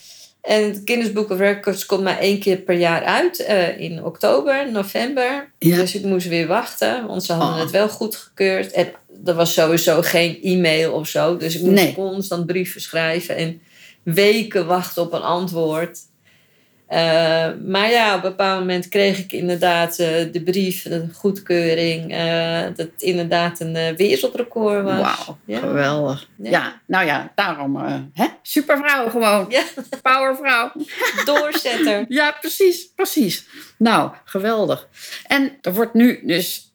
En 0.43 0.65
het 0.65 0.81
Guinness 0.85 1.13
Book 1.13 1.31
of 1.31 1.39
Records 1.39 1.87
komt 1.87 2.03
maar 2.03 2.19
één 2.19 2.39
keer 2.39 2.57
per 2.57 2.79
jaar 2.79 3.03
uit. 3.05 3.41
Uh, 3.49 3.81
in 3.81 4.05
oktober, 4.05 4.73
november. 4.73 5.51
Ja. 5.59 5.77
Dus 5.77 5.95
ik 5.95 6.05
moest 6.05 6.29
weer 6.29 6.47
wachten. 6.47 7.07
Want 7.07 7.25
ze 7.25 7.33
hadden 7.33 7.55
Oh. 7.57 7.61
het 7.61 7.71
wel 7.71 7.89
goedgekeurd. 7.89 8.71
En 8.73 8.93
er 9.25 9.35
was 9.35 9.53
sowieso 9.53 10.03
geen 10.03 10.39
e-mail 10.43 10.93
of 10.93 11.09
zo. 11.09 11.37
Dus 11.37 11.55
ik 11.55 11.61
moest 11.63 11.75
Nee. 11.75 11.95
constant 11.95 12.47
brieven 12.47 12.81
schrijven. 12.81 13.37
En 13.37 13.61
weken 14.03 14.67
wachten 14.67 15.03
op 15.03 15.13
een 15.13 15.23
antwoord. 15.23 15.99
Uh, 16.93 16.99
maar 17.67 17.91
ja, 17.91 18.17
op 18.17 18.25
een 18.25 18.31
bepaald 18.31 18.59
moment 18.59 18.89
kreeg 18.89 19.19
ik 19.19 19.33
inderdaad 19.33 19.99
uh, 19.99 20.07
de 20.33 20.43
brief, 20.45 20.83
de 20.83 21.07
goedkeuring, 21.13 22.13
uh, 22.13 22.63
dat 22.63 22.77
het 22.77 23.03
inderdaad 23.03 23.61
een 23.61 23.97
wereldrecord 23.97 24.83
was. 24.85 25.01
Wauw, 25.01 25.39
Ja. 25.45 25.59
geweldig. 25.59 26.29
Ja. 26.37 26.51
Ja. 26.51 26.81
nou 26.87 27.07
ja, 27.07 27.33
daarom, 27.35 27.77
eh, 27.77 28.01
hè? 28.13 28.27
supervrouw 28.43 29.09
gewoon. 29.09 29.47
Ja, 29.49 29.63
Powervrouw. 30.03 30.73
doorzetter. 31.25 32.05
Ja, 32.09 32.37
precies, 32.41 32.89
precies. 32.95 33.47
Nou, 33.79 34.11
geweldig. 34.25 34.89
En 35.27 35.53
er 35.61 35.75
wordt 35.75 35.95
nu 35.95 36.21
dus, 36.27 36.75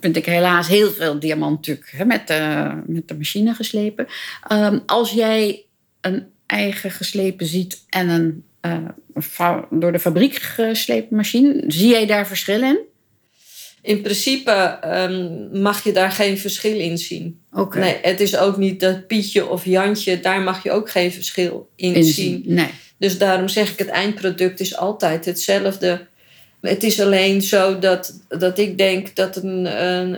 vind 0.00 0.16
ik 0.16 0.26
helaas, 0.26 0.68
heel 0.68 0.90
veel 0.90 1.18
diamant 1.18 1.56
natuurlijk 1.56 1.90
hè, 1.90 2.04
met, 2.04 2.26
de, 2.26 2.70
met 2.86 3.08
de 3.08 3.16
machine 3.16 3.54
geslepen. 3.54 4.06
Um, 4.52 4.82
als 4.86 5.10
jij 5.10 5.64
een 6.00 6.34
eigen 6.46 6.90
geslepen 6.90 7.46
ziet 7.46 7.84
en 7.88 8.08
een 8.08 8.44
uh, 8.66 9.58
door 9.70 9.92
de 9.92 9.98
fabriek 9.98 10.34
geslepen 10.34 11.16
machine, 11.16 11.64
zie 11.68 11.88
jij 11.88 12.06
daar 12.06 12.26
verschil 12.26 12.62
in? 12.62 12.78
In 13.82 14.00
principe 14.02 14.78
um, 14.84 15.60
mag 15.60 15.84
je 15.84 15.92
daar 15.92 16.10
geen 16.10 16.38
verschil 16.38 16.78
in 16.78 16.98
zien. 16.98 17.40
Oké. 17.52 17.60
Okay. 17.60 17.82
Nee, 17.82 17.98
het 18.02 18.20
is 18.20 18.36
ook 18.36 18.56
niet 18.56 18.80
dat 18.80 19.06
Pietje 19.06 19.48
of 19.48 19.64
Jantje, 19.64 20.20
daar 20.20 20.40
mag 20.40 20.62
je 20.62 20.70
ook 20.70 20.90
geen 20.90 21.12
verschil 21.12 21.68
in, 21.76 21.94
in 21.94 22.04
zien. 22.04 22.42
Nee. 22.46 22.70
Dus 22.98 23.18
daarom 23.18 23.48
zeg 23.48 23.72
ik, 23.72 23.78
het 23.78 23.88
eindproduct 23.88 24.60
is 24.60 24.76
altijd 24.76 25.24
hetzelfde. 25.24 26.06
Het 26.60 26.82
is 26.82 27.00
alleen 27.00 27.42
zo 27.42 27.78
dat, 27.78 28.20
dat 28.28 28.58
ik 28.58 28.78
denk 28.78 29.16
dat 29.16 29.36
een, 29.36 29.64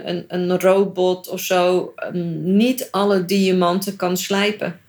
een, 0.09 0.25
een 0.29 0.61
robot 0.61 1.29
of 1.29 1.41
zo 1.41 1.95
um, 2.15 2.57
niet 2.57 2.89
alle 2.91 3.25
diamanten 3.25 3.97
kan 3.97 4.17
slijpen. 4.17 4.81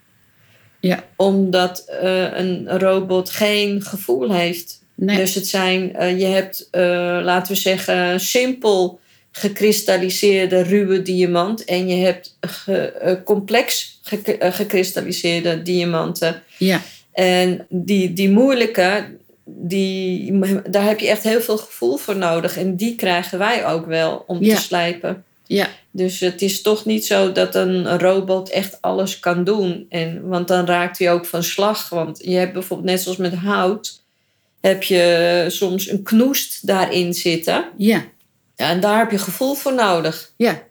Ja. 0.80 1.04
Omdat 1.16 1.86
uh, 2.04 2.38
een 2.38 2.80
robot 2.80 3.30
geen 3.30 3.82
gevoel 3.82 4.34
heeft. 4.34 4.82
Nee. 4.96 5.18
Dus 5.18 5.36
het 5.36 5.48
zijn, 5.48 5.96
uh, 6.00 6.20
je 6.20 6.26
hebt, 6.26 6.68
uh, 6.72 6.82
laten 7.24 7.54
we 7.54 7.60
zeggen, 7.60 8.20
simpel 8.20 9.00
gekristalliseerde 9.32 10.62
ruwe 10.62 11.02
diamant. 11.02 11.66
En 11.66 11.88
je 11.88 12.06
hebt 12.06 12.38
ge, 12.42 13.22
complex 13.26 14.00
ge, 14.04 14.38
gekristalliseerde 14.40 15.62
diamanten. 15.62 16.42
Ja. 16.58 16.82
En 17.14 17.66
die, 17.70 18.14
die 18.14 18.30
moeilijke, 18.30 19.18
die, 19.46 20.40
daar 20.70 20.86
heb 20.86 21.00
je 21.00 21.08
echt 21.08 21.24
heel 21.24 21.42
veel 21.42 21.58
gevoel 21.58 21.98
voor 21.98 22.16
nodig. 22.18 22.58
En 22.58 22.76
die 22.76 22.96
krijgen 22.96 23.38
wij 23.38 23.66
ook 23.66 23.86
wel 23.86 24.24
om 24.28 24.44
Ja. 24.44 24.56
te 24.56 24.62
slijpen. 24.62 25.24
Ja. 25.56 25.68
Dus 25.92 26.20
het 26.20 26.42
is 26.42 26.62
toch 26.62 26.86
niet 26.86 27.06
zo 27.06 27.32
dat 27.32 27.56
een 27.56 28.00
robot 28.00 28.50
echt 28.50 28.82
alles 28.82 29.20
kan 29.20 29.44
doen. 29.44 29.86
En, 29.90 30.28
want 30.28 30.48
dan 30.48 30.66
raakt 30.66 31.00
hij 31.00 31.12
ook 31.12 31.26
van 31.26 31.44
slag. 31.44 31.90
Want 31.90 32.20
je 32.24 32.36
hebt 32.36 32.54
bijvoorbeeld, 32.54 32.90
net 32.90 33.02
zoals 33.02 33.18
met 33.18 33.34
hout, 33.34 34.02
heb 34.62 34.84
je 34.84 35.46
soms 35.48 35.90
een 35.90 36.04
knoest 36.04 36.68
daarin 36.68 37.14
zitten. 37.14 37.66
Ja. 37.78 38.06
Ja, 38.56 38.70
en 38.70 38.80
daar 38.80 38.98
heb 39.00 39.12
je 39.12 39.18
gevoel 39.18 39.54
voor 39.54 39.74
nodig. 39.74 40.34
Ja. 40.38 40.62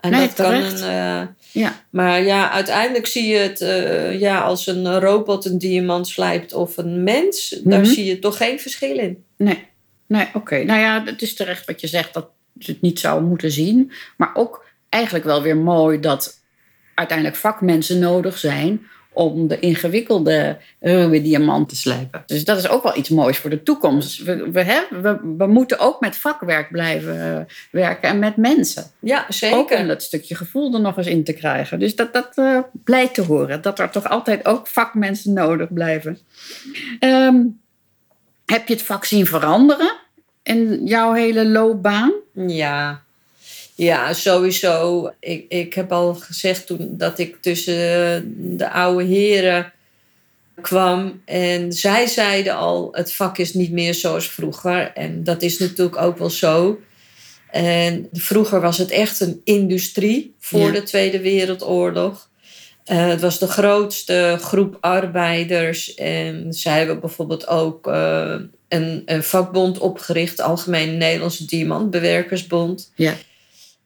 En 0.00 0.10
Nee, 0.10 0.20
dat 0.20 0.32
kan 0.34 0.52
een. 0.54 0.74
eh, 0.76 1.26
Ja. 1.52 1.84
maar 1.90 2.22
ja, 2.22 2.50
uiteindelijk 2.50 3.06
zie 3.06 3.26
je 3.26 3.36
het, 3.38 3.60
eh, 3.60 4.20
ja, 4.20 4.40
als 4.40 4.66
een 4.66 5.00
robot 5.00 5.44
een 5.44 5.58
diamant 5.58 6.08
slijpt 6.08 6.52
of 6.52 6.76
een 6.76 7.02
mens, 7.02 7.60
daar 7.64 7.80
Mhm. 7.80 7.90
zie 7.90 8.04
je 8.04 8.18
toch 8.18 8.36
geen 8.36 8.60
verschil 8.60 8.98
in. 8.98 9.24
Nee. 9.36 9.66
Nee, 10.06 10.26
oké. 10.34 10.62
Nou 10.64 10.80
ja, 10.80 11.02
het 11.04 11.22
is 11.22 11.34
terecht 11.34 11.66
wat 11.66 11.80
je 11.80 11.86
zegt 11.86 12.14
dat 12.14 12.28
het 12.58 12.80
niet 12.80 13.00
zou 13.00 13.22
moeten 13.22 13.50
zien. 13.50 13.92
Maar 14.16 14.30
ook 14.34 14.64
eigenlijk 14.88 15.24
wel 15.24 15.42
weer 15.42 15.56
mooi 15.56 16.00
dat 16.00 16.40
uiteindelijk 16.94 17.36
vakmensen 17.36 17.98
nodig 17.98 18.38
zijn 18.38 18.86
om 19.12 19.48
de 19.48 19.58
ingewikkelde 19.58 20.58
ruwe 20.80 21.22
diamant 21.22 21.68
te 21.68 21.76
slijpen. 21.76 22.22
Dus 22.26 22.44
dat 22.44 22.58
is 22.58 22.68
ook 22.68 22.82
wel 22.82 22.96
iets 22.96 23.08
moois 23.08 23.38
voor 23.38 23.50
de 23.50 23.62
toekomst. 23.62 24.22
We, 24.22 24.50
we, 24.50 24.62
hè, 24.62 24.80
we, 25.00 25.34
we 25.38 25.46
moeten 25.46 25.78
ook 25.78 26.00
met 26.00 26.16
vakwerk 26.16 26.70
blijven 26.70 27.36
eh, 27.36 27.54
werken 27.70 28.08
en 28.08 28.18
met 28.18 28.36
mensen. 28.36 28.84
Ja, 29.00 29.26
zeker. 29.28 29.58
Ook 29.58 29.70
om 29.70 29.88
dat 29.88 30.02
stukje 30.02 30.34
gevoel 30.34 30.74
er 30.74 30.80
nog 30.80 30.96
eens 30.96 31.06
in 31.06 31.24
te 31.24 31.32
krijgen. 31.32 31.78
Dus 31.78 31.96
dat, 31.96 32.12
dat 32.12 32.32
uh, 32.36 32.58
blijkt 32.84 33.14
te 33.14 33.22
horen. 33.22 33.62
Dat 33.62 33.78
er 33.78 33.90
toch 33.90 34.08
altijd 34.08 34.46
ook 34.46 34.66
vakmensen 34.66 35.32
nodig 35.32 35.72
blijven. 35.72 36.18
Um, 37.00 37.60
heb 38.46 38.68
je 38.68 38.74
het 38.74 38.82
vak 38.82 39.04
zien 39.04 39.26
veranderen 39.26 39.92
in 40.42 40.80
jouw 40.84 41.12
hele 41.12 41.48
loopbaan? 41.48 42.12
Ja, 42.34 43.02
ja 43.74 44.12
sowieso. 44.12 45.10
Ik, 45.20 45.44
ik 45.48 45.74
heb 45.74 45.92
al 45.92 46.14
gezegd 46.14 46.66
toen 46.66 46.88
dat 46.90 47.18
ik 47.18 47.36
tussen 47.40 48.34
de 48.56 48.70
oude 48.70 49.04
heren 49.04 49.72
kwam. 50.60 51.22
En 51.24 51.72
zij 51.72 52.06
zeiden 52.06 52.56
al, 52.56 52.88
het 52.92 53.12
vak 53.12 53.38
is 53.38 53.54
niet 53.54 53.72
meer 53.72 53.94
zoals 53.94 54.30
vroeger. 54.30 54.92
En 54.94 55.24
dat 55.24 55.42
is 55.42 55.58
natuurlijk 55.58 55.96
ook 55.96 56.18
wel 56.18 56.30
zo. 56.30 56.80
En 57.50 58.08
vroeger 58.12 58.60
was 58.60 58.78
het 58.78 58.90
echt 58.90 59.20
een 59.20 59.40
industrie 59.44 60.34
voor 60.38 60.60
Ja. 60.60 60.70
de 60.70 60.82
Tweede 60.82 61.20
Wereldoorlog. 61.20 62.28
Uh, 62.86 63.08
het 63.08 63.20
was 63.20 63.38
de 63.38 63.46
grootste 63.46 64.36
groep 64.40 64.76
arbeiders. 64.80 65.94
En 65.94 66.52
zij 66.52 66.78
hebben 66.78 67.00
bijvoorbeeld 67.00 67.46
ook 67.46 67.86
uh, 67.86 68.34
een, 68.70 69.02
een, 69.06 69.22
vakbond 69.22 69.78
opgericht, 69.78 70.40
Algemene 70.40 70.92
Nederlandse 70.92 71.44
Diamantbewerkersbond. 71.44 72.92
Ja. 72.94 73.14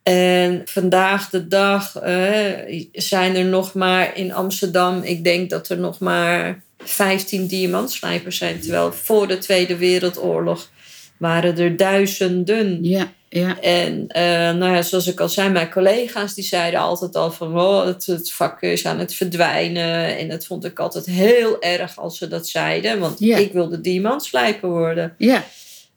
En 0.03 0.63
vandaag 0.65 1.31
de 1.31 1.49
dag 1.49 2.03
uh, 2.07 2.87
zijn 2.93 3.37
er 3.37 3.45
nog 3.45 3.75
maar 3.75 4.17
in 4.17 4.33
Amsterdam, 4.33 5.03
ik 5.03 5.25
denk 5.25 5.51
dat 5.51 5.69
er 5.69 5.79
nog 5.79 5.99
maar 5.99 6.63
15 6.79 7.47
diamantslijpers 7.47 8.37
zijn. 8.37 8.61
Terwijl 8.61 8.93
voor 8.93 9.29
de 9.29 9.39
Tweede 9.39 9.77
Wereldoorlog 9.77 10.71
waren 11.17 11.59
er 11.59 11.77
duizenden. 11.77 12.85
Ja, 12.85 13.13
ja. 13.35 13.61
En 13.61 13.93
uh, 14.17 14.59
nou 14.59 14.75
ja, 14.75 14.83
zoals 14.83 15.07
ik 15.07 15.21
al 15.21 15.29
zei, 15.29 15.49
mijn 15.49 15.71
collega's 15.71 16.35
die 16.35 16.45
zeiden 16.45 16.81
altijd 16.81 17.17
al 17.17 17.31
van 17.31 17.61
oh, 17.61 17.85
het, 17.85 18.07
het 18.07 18.33
vak 18.33 18.63
is 18.63 18.87
aan 18.87 18.99
het 18.99 19.15
verdwijnen. 19.15 20.19
En 20.19 20.29
dat 20.29 20.47
vond 20.47 20.65
ik 20.65 20.79
altijd 20.79 21.07
heel 21.07 21.63
erg 21.63 21.99
als 21.99 22.19
ze 22.19 22.29
dat 22.29 22.49
zeiden. 22.49 22.99
Want 22.99 23.19
Ja. 23.19 23.37
ik 23.37 23.53
wilde 23.53 23.81
diamantslijper 23.81 24.69
worden. 24.69 25.15
Ja, 25.19 25.45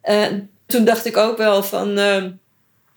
En 0.02 0.50
toen 0.66 0.86
dacht 0.86 1.06
ik 1.06 1.18
ook 1.18 1.38
wel 1.38 1.64
van, 1.64 2.00
uh, 2.00 2.24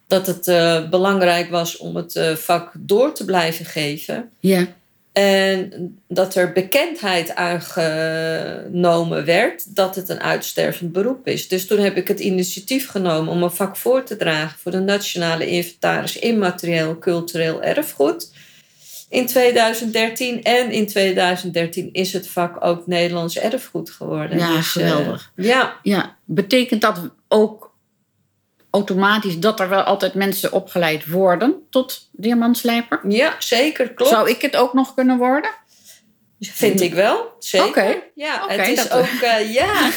dat 0.07 0.27
het 0.27 0.47
uh, 0.47 0.89
belangrijk 0.89 1.51
was 1.51 1.77
om 1.77 1.97
het 1.97 2.21
vak 2.35 2.73
door 2.79 3.13
te 3.15 3.25
blijven 3.25 3.65
geven. 3.65 4.31
ja, 4.41 4.67
En 5.13 5.99
dat 6.09 6.35
er 6.35 6.53
bekendheid 6.53 7.35
aangenomen 7.35 9.25
werd 9.25 9.77
dat 9.77 9.95
het 9.95 10.09
een 10.09 10.21
uitstervend 10.21 10.93
beroep 10.93 11.27
is. 11.27 11.49
Dus 11.49 11.67
toen 11.67 11.79
heb 11.79 11.97
ik 11.97 12.09
het 12.09 12.21
initiatief 12.21 12.89
genomen 12.89 13.33
om 13.33 13.43
een 13.43 13.51
vak 13.51 13.77
voor 13.77 14.05
te 14.05 14.17
dragen 14.17 14.59
voor 14.59 14.71
de 14.73 14.79
Nationale 14.81 15.47
Inventaris 15.47 16.19
Immaterieel 16.19 16.99
Cultureel 16.99 17.63
Erfgoed. 17.63 18.33
In 19.09 19.27
2013 19.27 20.43
en 20.43 20.71
in 20.71 20.87
2013 20.87 21.89
is 21.93 22.13
het 22.13 22.29
vak 22.29 22.65
ook 22.65 22.87
Nederlands 22.87 23.39
erfgoed 23.39 23.91
geworden. 23.91 24.39
Ja, 24.39 24.57
Dus, 24.57 24.77
eh, 24.77 24.89
geweldig. 24.89 25.33
ja, 25.37 25.75
ja. 25.83 26.17
Betekent 26.25 26.81
dat 26.81 27.01
ook 27.29 27.70
automatisch 28.71 29.39
dat 29.39 29.61
er 29.61 29.69
wel 29.69 29.83
altijd 29.83 30.15
mensen 30.15 30.53
opgeleid 30.53 31.07
worden 31.07 31.67
tot 31.71 32.09
diamantslijper? 32.13 33.01
ja, 33.09 33.35
zeker, 33.39 33.93
klopt. 33.93 34.11
Zou 34.11 34.31
ik 34.31 34.43
het 34.43 34.57
ook 34.57 34.75
nog 34.75 34.95
kunnen 34.95 35.19
worden? 35.19 35.51
Vind 36.41 36.81
ik 36.81 36.95
wel, 36.95 37.33
zeker. 37.39 37.67
Oké. 37.69 38.03
Ja, 38.15 38.45
het 38.49 38.69
is 38.69 38.89
dat- 38.89 38.93
ook, 38.99 39.09
ja, 39.49 39.91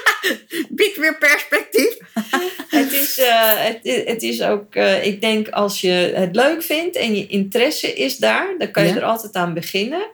Biedt 0.68 0.96
weer 0.96 1.18
perspectief. 1.18 1.96
het 2.80 2.92
is, 2.92 3.20
het, 4.06 4.22
is 4.22 4.42
ook, 4.42 4.74
ik 5.02 5.20
denk 5.20 5.48
als 5.48 5.80
je 5.80 6.12
het 6.14 6.36
leuk 6.36 6.62
vindt 6.62 6.96
en 6.96 7.14
je 7.16 7.26
interesse 7.26 7.92
is 7.94 8.16
daar, 8.16 8.54
dan 8.58 8.70
kan 8.70 8.82
je 8.86 8.88
Ja. 8.90 8.96
er 8.96 9.02
altijd 9.04 9.34
aan 9.34 9.54
beginnen. 9.54 10.06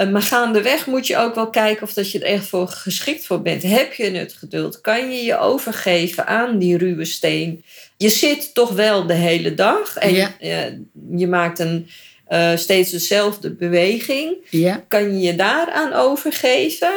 Eh, 0.00 0.08
maar 0.10 0.22
gaandeweg 0.22 0.86
moet 0.86 1.06
je 1.06 1.16
ook 1.16 1.34
wel 1.34 1.50
kijken 1.50 1.82
of 1.82 1.92
dat 1.92 2.10
je 2.10 2.18
er 2.18 2.26
echt 2.26 2.46
voor 2.46 2.68
geschikt 2.68 3.26
voor 3.26 3.42
bent. 3.42 3.62
Heb 3.62 3.92
je 3.92 4.10
het 4.10 4.32
geduld? 4.32 4.80
Kan 4.80 5.10
je 5.12 5.22
je 5.24 5.38
overgeven 5.38 6.26
aan 6.26 6.58
die 6.58 6.76
ruwe 6.78 7.04
steen? 7.04 7.64
je 7.96 8.08
zit 8.08 8.54
toch 8.54 8.70
wel 8.70 9.06
de 9.06 9.14
hele 9.14 9.54
dag 9.54 9.96
en 9.96 10.14
Ja. 10.14 10.34
je, 10.38 10.82
je 11.16 11.26
maakt 11.26 11.58
een, 11.58 11.88
eh, 12.26 12.56
steeds 12.56 12.90
dezelfde 12.90 13.50
beweging. 13.50 14.36
Ja, 14.50 14.84
Kan 14.88 15.02
je 15.20 15.26
je 15.26 15.36
daaraan 15.36 15.92
overgeven? 15.92 16.90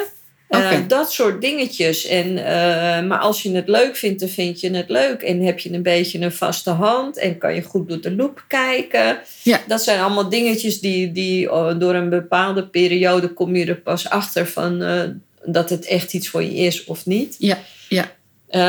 Eh. 0.53 0.79
Dat 0.87 1.11
soort 1.11 1.41
dingetjes. 1.41 2.05
En, 2.05 2.37
eh, 2.37 3.07
maar 3.07 3.17
als 3.17 3.41
je 3.41 3.55
het 3.55 3.67
leuk 3.67 3.95
vindt, 3.95 4.19
dan 4.19 4.29
vind 4.29 4.59
je 4.59 4.69
het 4.69 4.89
leuk. 4.89 5.21
En 5.21 5.41
heb 5.41 5.59
je 5.59 5.73
een 5.73 5.83
beetje 5.83 6.19
een 6.19 6.31
vaste 6.31 6.69
hand 6.69 7.17
en 7.17 7.37
kan 7.37 7.55
je 7.55 7.61
goed 7.61 7.89
door 7.89 8.01
de 8.01 8.15
loop 8.15 8.43
kijken. 8.47 9.19
Ja. 9.43 9.61
Dat 9.67 9.83
zijn 9.83 9.99
allemaal 9.99 10.29
dingetjes 10.29 10.79
die, 10.79 11.11
die 11.11 11.51
oh, 11.51 11.79
door 11.79 11.95
een 11.95 12.09
bepaalde 12.09 12.67
periode 12.67 13.27
kom 13.27 13.55
je 13.55 13.65
er 13.65 13.75
pas 13.81 14.09
achter 14.09 14.47
van 14.47 14.81
eh, 14.81 15.03
dat 15.45 15.69
het 15.69 15.85
echt 15.85 16.13
iets 16.13 16.29
voor 16.29 16.43
je 16.43 16.55
is 16.55 16.83
of 16.83 17.05
niet. 17.05 17.35
ja, 17.39 17.57
ja. 17.89 18.11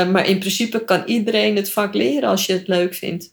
Maar 0.04 0.28
in 0.28 0.38
principe 0.38 0.84
kan 0.84 1.02
iedereen 1.06 1.56
het 1.56 1.70
vak 1.70 1.94
leren 1.94 2.28
als 2.28 2.46
je 2.46 2.52
het 2.52 2.68
leuk 2.68 2.94
vindt. 2.94 3.30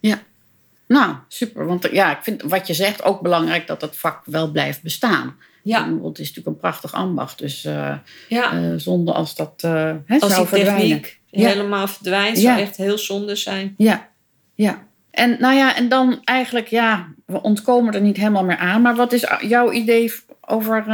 Nou, 0.88 1.16
super. 1.28 1.66
Want 1.66 1.88
ja, 1.92 2.18
ik 2.18 2.24
vind 2.24 2.42
wat 2.42 2.68
je 2.68 2.74
zegt 2.74 3.04
ook 3.04 3.22
belangrijk 3.22 3.68
dat 3.68 3.82
het 3.82 3.98
vak 3.98 4.22
wel 4.26 4.52
blijft 4.52 4.82
bestaan. 4.82 5.36
Ja, 5.64 5.84
bedoel, 5.90 6.08
Het 6.10 6.20
is 6.20 6.28
natuurlijk 6.28 6.56
een 6.56 6.62
prachtig 6.62 6.94
ambacht. 6.94 7.40
Dus 7.40 7.66
eh, 7.66 7.94
ja. 8.30 8.54
eh, 8.54 8.74
zonde 8.78 9.12
als 9.14 9.36
dat 9.36 9.54
eh, 9.58 9.92
hè, 10.06 10.20
als 10.20 10.34
zou 10.34 10.48
die 10.52 10.64
techniek 10.64 11.20
Ja. 11.30 11.48
helemaal 11.48 11.88
verdwijnt, 11.88 12.38
Ja. 12.42 12.44
zou 12.54 12.60
echt 12.68 12.78
heel 12.78 12.98
zonde 12.98 13.36
zijn. 13.36 13.74
Ja, 13.78 14.10
ja. 14.56 14.84
En 15.12 15.38
nou 15.40 15.56
ja, 15.56 15.76
en 15.76 15.90
dan 15.90 16.20
eigenlijk, 16.24 16.68
ja, 16.68 17.08
we 17.26 17.42
ontkomen 17.42 17.94
er 17.94 18.02
niet 18.02 18.18
helemaal 18.18 18.44
meer 18.44 18.58
aan. 18.58 18.82
Maar 18.82 18.96
wat 18.96 19.14
is 19.14 19.26
jouw 19.42 19.72
idee 19.72 20.14
over 20.42 20.86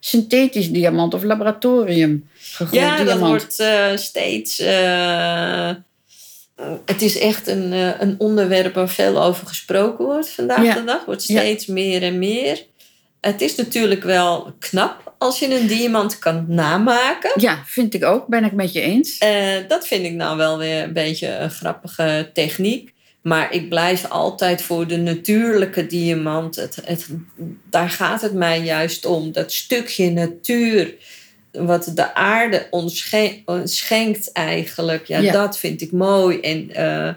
synthetisch 0.00 0.70
diamant 0.70 1.14
of 1.14 1.22
laboratorium 1.22 2.28
gegroeid 2.38 2.82
Ja, 2.82 2.96
dat 2.96 3.06
diamant? 3.06 3.28
wordt 3.28 3.58
eh, 3.58 3.96
steeds. 3.96 4.58
eh, 4.58 5.70
het 6.84 7.02
is 7.02 7.18
echt 7.18 7.46
een, 7.46 7.72
een 8.02 8.14
onderwerp 8.18 8.74
waar 8.74 8.88
veel 8.88 9.22
over 9.22 9.46
gesproken 9.46 10.04
wordt 10.04 10.30
vandaag 10.30 10.64
Ja. 10.64 10.74
de 10.74 10.84
dag. 10.84 11.04
Wordt 11.04 11.26
Ja. 11.26 11.38
steeds 11.40 11.66
meer 11.66 12.02
en 12.02 12.18
meer. 12.18 12.64
Het 13.24 13.40
is 13.40 13.54
natuurlijk 13.54 14.02
wel 14.02 14.54
knap 14.58 15.14
als 15.18 15.38
je 15.38 15.54
een 15.60 15.66
diamant 15.66 16.18
kan 16.18 16.44
namaken. 16.48 17.30
Ja, 17.34 17.62
vind 17.66 17.94
ik 17.94 18.04
ook. 18.04 18.26
Ben 18.26 18.44
ik 18.44 18.52
met 18.52 18.72
je 18.72 18.80
eens. 18.80 19.18
Eh, 19.18 19.56
dat 19.68 19.86
vind 19.86 20.04
ik 20.04 20.12
nou 20.12 20.36
wel 20.36 20.58
weer 20.58 20.82
een 20.82 20.92
beetje 20.92 21.28
een 21.28 21.50
grappige 21.50 22.30
techniek. 22.32 22.92
Maar 23.22 23.52
ik 23.52 23.68
blijf 23.68 24.04
altijd 24.10 24.62
voor 24.62 24.86
de 24.86 24.96
natuurlijke 24.96 25.86
diamant. 25.86 26.56
Het, 26.56 26.78
het, 26.84 27.06
daar 27.70 27.90
gaat 27.90 28.20
het 28.22 28.32
mij 28.34 28.60
juist 28.60 29.06
om. 29.06 29.32
Dat 29.32 29.52
stukje 29.52 30.10
natuur 30.10 30.94
wat 31.52 31.90
de 31.94 32.14
aarde 32.14 32.66
ons 32.70 32.98
schen- 32.98 33.42
ons 33.44 33.76
schenkt 33.78 34.32
eigenlijk. 34.32 35.06
Ja, 35.06 35.18
Ja. 35.18 35.32
dat 35.32 35.58
vind 35.58 35.80
ik 35.80 35.92
mooi. 35.92 36.40
En 36.40 36.70
eh, 36.74 37.14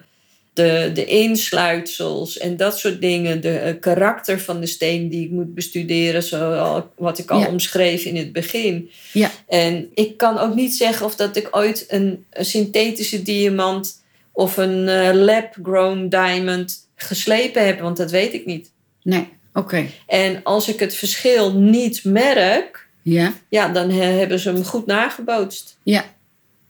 de, 0.57 0.91
de 0.93 1.05
insluitsels 1.05 2.37
en 2.37 2.57
dat 2.57 2.79
soort 2.79 3.01
dingen. 3.01 3.41
De 3.41 3.57
eh, 3.57 3.79
karakter 3.79 4.39
van 4.39 4.59
de 4.59 4.65
steen 4.65 5.09
die 5.09 5.23
ik 5.25 5.31
moet 5.31 5.53
bestuderen. 5.53 6.23
Zoals 6.23 6.83
wat 6.97 7.17
ik 7.19 7.31
al 7.31 7.39
Ja. 7.39 7.47
omschreef 7.47 8.03
in 8.03 8.15
het 8.15 8.33
begin. 8.33 8.89
Ja. 9.13 9.31
En 9.47 9.89
ik 9.93 10.17
kan 10.17 10.37
ook 10.37 10.55
niet 10.55 10.75
zeggen 10.75 11.05
of 11.05 11.15
dat 11.15 11.35
ik 11.35 11.47
ooit 11.51 11.85
een, 11.87 12.25
een 12.31 12.45
synthetische 12.45 13.21
diamant 13.21 14.01
of 14.31 14.57
een 14.57 14.87
eh, 14.87 15.13
lab-grown 15.13 16.07
diamond 16.07 16.87
geslepen 16.95 17.65
heb, 17.65 17.79
want 17.79 17.97
dat 17.97 18.11
weet 18.11 18.33
ik 18.33 18.45
niet. 18.45 18.71
Nee, 19.03 19.27
oké. 19.53 19.85
En 20.07 20.39
als 20.43 20.67
ik 20.69 20.79
het 20.79 20.95
verschil 20.95 21.53
niet 21.53 22.03
merk, 22.03 22.87
Ja, 23.01 23.33
ja, 23.49 23.67
dan 23.69 23.89
he- 23.89 24.03
hebben 24.17 24.39
ze 24.39 24.51
hem 24.51 24.63
goed 24.63 24.85
nagebootst. 24.85 25.77
ja, 25.83 26.05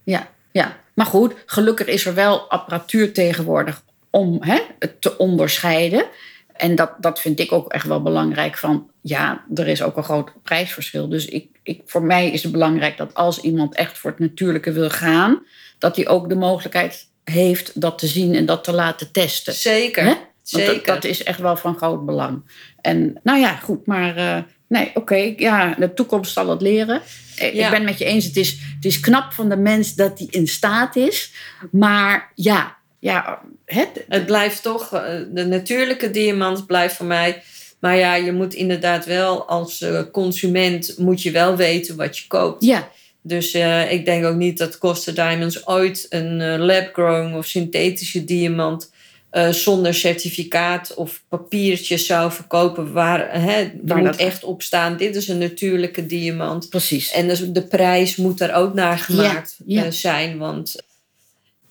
ja, 0.04 0.30
ja. 0.52 0.76
Maar 0.98 1.06
goed, 1.06 1.34
gelukkig 1.46 1.86
is 1.86 2.06
er 2.06 2.14
wel 2.14 2.40
apparatuur 2.40 3.12
tegenwoordig 3.12 3.82
om 4.10 4.42
hè, 4.42 4.58
het 4.78 5.00
te 5.00 5.18
onderscheiden. 5.18 6.04
En 6.52 6.74
dat, 6.74 6.92
dat 7.00 7.20
vind 7.20 7.40
ik 7.40 7.52
ook 7.52 7.72
echt 7.72 7.86
wel 7.86 8.02
belangrijk. 8.02 8.56
Van 8.56 8.90
ja, 9.00 9.44
er 9.54 9.68
is 9.68 9.82
ook 9.82 9.96
een 9.96 10.04
groot 10.04 10.32
prijsverschil. 10.42 11.08
Dus 11.08 11.26
ik, 11.26 11.48
ik, 11.62 11.80
voor 11.84 12.02
mij 12.02 12.30
is 12.30 12.42
het 12.42 12.52
belangrijk 12.52 12.96
dat 12.96 13.14
als 13.14 13.40
iemand 13.40 13.74
echt 13.74 13.98
voor 13.98 14.10
het 14.10 14.18
natuurlijke 14.18 14.72
wil 14.72 14.90
gaan, 14.90 15.42
dat 15.78 15.96
hij 15.96 16.08
ook 16.08 16.28
de 16.28 16.36
mogelijkheid 16.36 17.08
heeft 17.24 17.80
dat 17.80 17.98
te 17.98 18.06
zien 18.06 18.34
en 18.34 18.46
dat 18.46 18.64
te 18.64 18.72
laten 18.72 19.12
testen. 19.12 19.54
Zeker. 19.54 20.02
Hè? 20.02 20.08
Want 20.08 20.64
Zeker. 20.64 20.74
dat, 20.74 20.84
dat 20.84 21.04
is 21.04 21.22
echt 21.22 21.40
wel 21.40 21.56
van 21.56 21.76
groot 21.76 22.06
belang. 22.06 22.42
En 22.80 23.20
nou 23.22 23.38
ja, 23.38 23.54
goed, 23.54 23.86
maar 23.86 24.16
eh, 24.16 24.42
nee, 24.68 24.90
oké. 24.94 25.34
ja, 25.36 25.74
de 25.78 25.94
toekomst 25.94 26.32
zal 26.32 26.48
het 26.48 26.60
leren. 26.60 27.02
Ja. 27.36 27.64
Ik 27.64 27.70
ben 27.70 27.84
met 27.84 27.98
je 27.98 28.04
eens, 28.04 28.24
het 28.24 28.36
is, 28.36 28.50
het 28.50 28.84
is 28.84 29.00
knap 29.00 29.32
van 29.32 29.48
de 29.48 29.56
mens 29.56 29.94
dat 29.94 30.18
hij 30.18 30.26
in 30.30 30.46
staat 30.46 30.96
is. 30.96 31.32
Maar 31.70 32.32
ja, 32.34 32.76
ja 32.98 33.40
het, 33.64 34.04
Het 34.08 34.26
blijft 34.26 34.62
toch, 34.62 34.92
eh, 34.92 35.02
de 35.30 35.46
natuurlijke 35.46 36.10
diamant 36.10 36.66
blijft 36.66 36.96
voor 36.96 37.06
mij. 37.06 37.42
Maar 37.78 37.96
ja, 37.96 38.14
je 38.14 38.32
moet 38.32 38.54
inderdaad 38.54 39.04
wel 39.04 39.48
als 39.48 39.80
eh, 39.80 40.02
consument 40.12 40.94
moet 40.98 41.22
je 41.22 41.30
wel 41.30 41.56
weten 41.56 41.96
wat 41.96 42.18
je 42.18 42.26
koopt. 42.26 42.64
ja, 42.64 42.88
Dus 43.22 43.52
eh, 43.52 43.92
ik 43.92 44.04
denk 44.04 44.24
ook 44.24 44.36
niet 44.36 44.58
dat 44.58 44.78
Costa 44.78 45.12
Diamonds 45.12 45.66
ooit 45.66 46.06
een 46.08 46.58
lab-grown 46.58 47.34
of 47.34 47.46
synthetische 47.46 48.24
diamant 48.24 48.90
eh, 49.30 49.48
zonder 49.48 49.94
certificaat 49.94 50.94
of 50.94 51.22
papiertje 51.28 51.96
zou 51.98 52.32
verkopen. 52.32 52.92
Waar 52.92 53.40
hè, 53.42 53.70
Waar 53.82 53.96
moet 53.98 54.06
dat- 54.06 54.16
echt 54.16 54.44
op 54.44 54.62
staan: 54.62 54.96
dit 54.96 55.16
is 55.16 55.28
een 55.28 55.38
natuurlijke 55.38 56.06
diamant. 56.06 56.68
precies. 56.68 57.10
En 57.12 57.28
dus 57.28 57.40
de 57.52 57.62
prijs 57.62 58.16
moet 58.16 58.38
daar 58.38 58.54
ook 58.54 58.74
naar 58.74 58.98
gemaakt 58.98 59.56
Ja, 59.66 59.80
ja. 59.80 59.86
eh, 59.86 59.92
zijn. 59.92 60.38
Want 60.38 60.76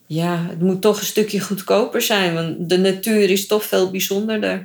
ja, 0.07 0.45
het 0.49 0.59
moet 0.61 0.81
toch 0.81 0.99
een 0.99 1.05
stukje 1.05 1.39
goedkoper 1.39 2.01
zijn. 2.01 2.33
Want 2.33 2.69
de 2.69 2.77
natuur 2.77 3.29
is 3.29 3.47
toch 3.47 3.63
veel 3.63 3.91
bijzonderder. 3.91 4.59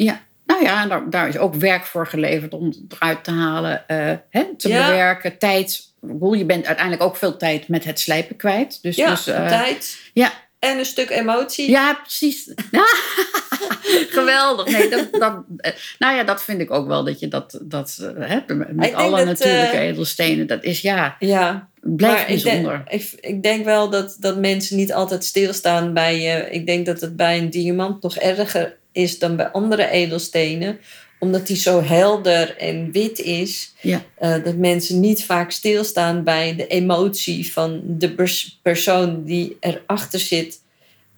Nou 0.47 0.65
ja, 0.65 0.87
daar, 0.87 1.11
daar 1.11 1.29
is 1.29 1.39
ook 1.39 1.55
werk 1.55 1.85
voor 1.85 2.07
geleverd 2.07 2.53
om 2.55 2.65
het 2.67 2.79
eruit 2.89 3.25
te 3.25 3.31
halen, 3.31 3.89
eh, 3.89 4.13
hè, 4.31 4.45
te 4.57 4.69
Ja. 4.69 4.87
bewerken. 4.87 5.39
Tijd, 5.39 5.81
je 6.33 6.45
bent 6.47 6.67
uiteindelijk 6.67 7.03
ook 7.03 7.17
veel 7.17 7.37
tijd 7.37 7.69
met 7.69 7.85
het 7.85 8.01
slijpen 8.01 8.37
kwijt. 8.37 8.79
Dus, 8.83 8.97
Ja, 8.97 9.11
dus, 9.11 9.23
tijd. 9.25 9.99
ja. 10.13 10.33
En 10.63 10.79
een 10.79 10.85
stuk 10.85 11.11
emotie. 11.11 11.71
Ja, 11.71 11.95
precies. 11.95 12.51
Geweldig. 14.19 14.67
Nee, 14.67 14.89
dat, 14.89 15.09
dat, 15.13 15.43
eh, 15.57 15.73
nou 15.99 16.17
ja, 16.17 16.25
dat 16.25 16.45
vind 16.45 16.61
ik 16.61 16.71
ook 16.71 16.87
wel 16.87 17.05
dat 17.05 17.21
je 17.21 17.29
dat, 17.29 17.59
dat 17.63 17.99
eh, 18.17 18.29
hè, 18.29 18.55
met 18.73 18.95
alle 18.95 19.17
dat, 19.17 19.27
natuurlijke 19.27 19.77
eh, 19.77 19.87
edelstenen, 19.87 20.47
dat 20.47 20.65
is 20.65 20.81
ja, 20.81 21.17
ja. 21.19 21.69
blijft 21.81 22.17
maar 22.17 22.31
ik 22.31 22.43
denk, 22.43 22.63
bijzonder. 22.63 22.83
ik, 22.89 23.13
ik 23.21 23.43
denk 23.43 23.65
wel 23.65 23.91
dat, 23.91 24.17
dat 24.21 24.37
mensen 24.37 24.77
niet 24.77 24.93
altijd 24.93 25.25
stilstaan 25.25 25.95
bij... 25.95 26.15
eh, 26.15 26.55
ik 26.55 26.67
denk 26.67 26.87
dat 26.87 27.01
het 27.01 27.17
bij 27.17 27.39
een 27.39 27.51
diamant 27.51 28.03
nog 28.03 28.17
erger 28.17 28.77
is 28.93 29.19
dan 29.19 29.37
bij 29.37 29.49
andere 29.49 29.89
edelstenen. 29.89 30.81
Omdat 31.23 31.47
die 31.47 31.57
zo 31.57 31.83
helder 31.83 32.57
en 32.57 32.93
wit 32.93 33.19
is. 33.19 33.73
Ja. 33.81 34.03
eh, 34.19 34.45
dat 34.45 34.57
mensen 34.57 35.01
niet 35.01 35.25
vaak 35.25 35.51
stilstaan 35.51 36.25
bij 36.25 36.57
de 36.57 36.67
emotie 36.67 37.53
van 37.53 37.81
de 37.85 38.11
pers- 38.15 38.59
persoon 38.63 39.25
die 39.25 39.57
erachter 39.61 40.21
zit. 40.21 40.61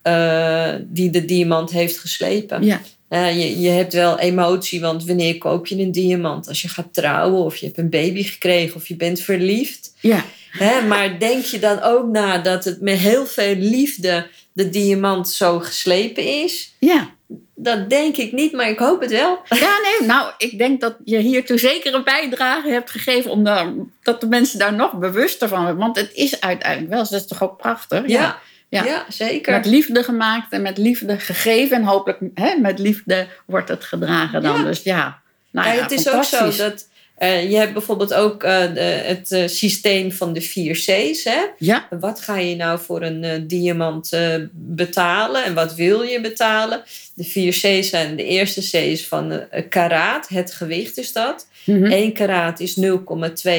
eh, 0.03 0.75
die 0.83 1.11
de 1.11 1.25
diamant 1.25 1.71
heeft 1.71 1.99
geslepen. 1.99 2.65
Ja, 3.11 3.27
je, 3.27 3.61
je 3.61 3.69
hebt 3.69 3.93
wel 3.93 4.19
emotie, 4.19 4.81
want 4.81 5.05
wanneer 5.05 5.39
koop 5.39 5.67
je 5.67 5.77
een 5.79 5.93
diamant? 5.93 6.49
Als 6.49 6.63
je 6.63 6.69
gaat 6.69 6.89
trouwen 6.95 7.45
of 7.45 7.57
je 7.57 7.67
hebt 7.67 7.79
een 7.79 7.91
baby 7.91 8.23
gekregen 8.23 8.77
of 8.77 8.89
je 8.89 8.97
bent 8.97 9.21
verliefd. 9.21 9.95
ja, 10.01 10.25
Hè, 10.51 10.87
maar 10.87 11.19
denk 11.19 11.45
je 11.45 11.59
dan 11.59 11.83
ook 11.83 12.13
na 12.13 12.39
dat 12.39 12.65
het 12.65 12.81
met 12.81 12.99
heel 12.99 13.27
veel 13.27 13.55
liefde 13.57 14.27
de 14.55 14.69
diamant 14.71 15.29
zo 15.29 15.59
geslepen 15.59 16.43
is? 16.43 16.75
ja. 16.79 17.13
Dat 17.57 17.91
denk 17.91 18.17
ik 18.17 18.33
niet, 18.33 18.53
maar 18.53 18.69
ik 18.69 18.79
hoop 18.79 19.01
het 19.01 19.11
wel. 19.11 19.41
Ja, 19.49 19.79
nee, 19.83 20.09
nou, 20.09 20.33
ik 20.39 20.59
denk 20.59 20.81
dat 20.81 20.97
je 21.05 21.19
hiertoe 21.19 21.59
zeker 21.59 21.95
een 21.95 22.05
bijdrage 22.05 22.69
hebt 22.69 22.91
gegeven 22.91 23.31
om 23.31 23.45
daar, 23.45 23.73
dat 24.03 24.21
de 24.21 24.27
mensen 24.27 24.59
daar 24.59 24.75
nog 24.75 24.93
bewuster 24.93 25.49
van 25.49 25.59
worden. 25.59 25.77
Want 25.77 25.97
het 25.97 26.11
is 26.13 26.41
uiteindelijk 26.41 26.93
wel, 26.93 27.03
dat 27.03 27.13
is 27.13 27.27
toch 27.27 27.43
ook 27.43 27.57
prachtig? 27.57 28.03
Ja, 28.07 28.39
Ja. 28.69 28.85
ja. 28.85 29.05
zeker. 29.09 29.53
Met 29.53 29.67
liefde 29.67 30.03
gemaakt 30.03 30.53
en 30.53 30.63
met 30.63 30.79
liefde 30.79 31.19
gegeven. 31.19 31.77
En 31.77 31.85
hopelijk 31.85 32.21
hè, 32.35 32.57
met 32.57 32.79
liefde 32.79 33.27
wordt 33.47 33.69
het 33.69 33.85
gedragen 33.85 34.43
dan. 34.43 34.59
Ja. 34.59 34.65
Dus 34.65 34.83
ja, 34.83 35.21
nou 35.51 35.69
Ja, 35.69 35.75
ja, 35.75 35.83
het 35.83 35.93
is 35.93 36.09
ook 36.09 36.25
zo 36.25 36.51
dat 36.57 36.89
eh, 37.15 37.51
je 37.51 37.57
hebt 37.57 37.73
bijvoorbeeld 37.73 38.15
ook 38.15 38.43
eh, 38.43 38.75
de, 38.75 38.81
het 38.81 39.33
eh, 39.33 39.47
systeem 39.47 40.13
van 40.13 40.33
de 40.33 40.41
vier 40.41 40.75
C's. 40.75 41.25
Hè? 41.25 41.41
Ja, 41.59 41.87
Wat 42.01 42.21
ga 42.21 42.39
je 42.39 42.57
nou 42.57 42.79
voor 42.79 43.03
een 43.03 43.47
diamant 43.47 44.11
betalen 44.53 45.45
en 45.45 45.55
wat 45.55 45.75
wil 45.75 46.03
je 46.03 46.21
betalen? 46.21 46.83
De 47.15 47.25
vier 47.25 47.53
C's 47.53 47.89
zijn 47.89 48.17
de 48.17 48.25
eerste 48.25 48.61
C 48.61 48.73
is 48.73 49.07
van 49.07 49.41
karaat, 49.69 50.29
het 50.29 50.53
gewicht 50.53 50.99
is 50.99 51.13
dat. 51.13 51.49
mhm. 51.65 51.85
1 51.85 52.13
karaat 52.13 52.61
is 52.61 52.81
0,2 52.81 52.91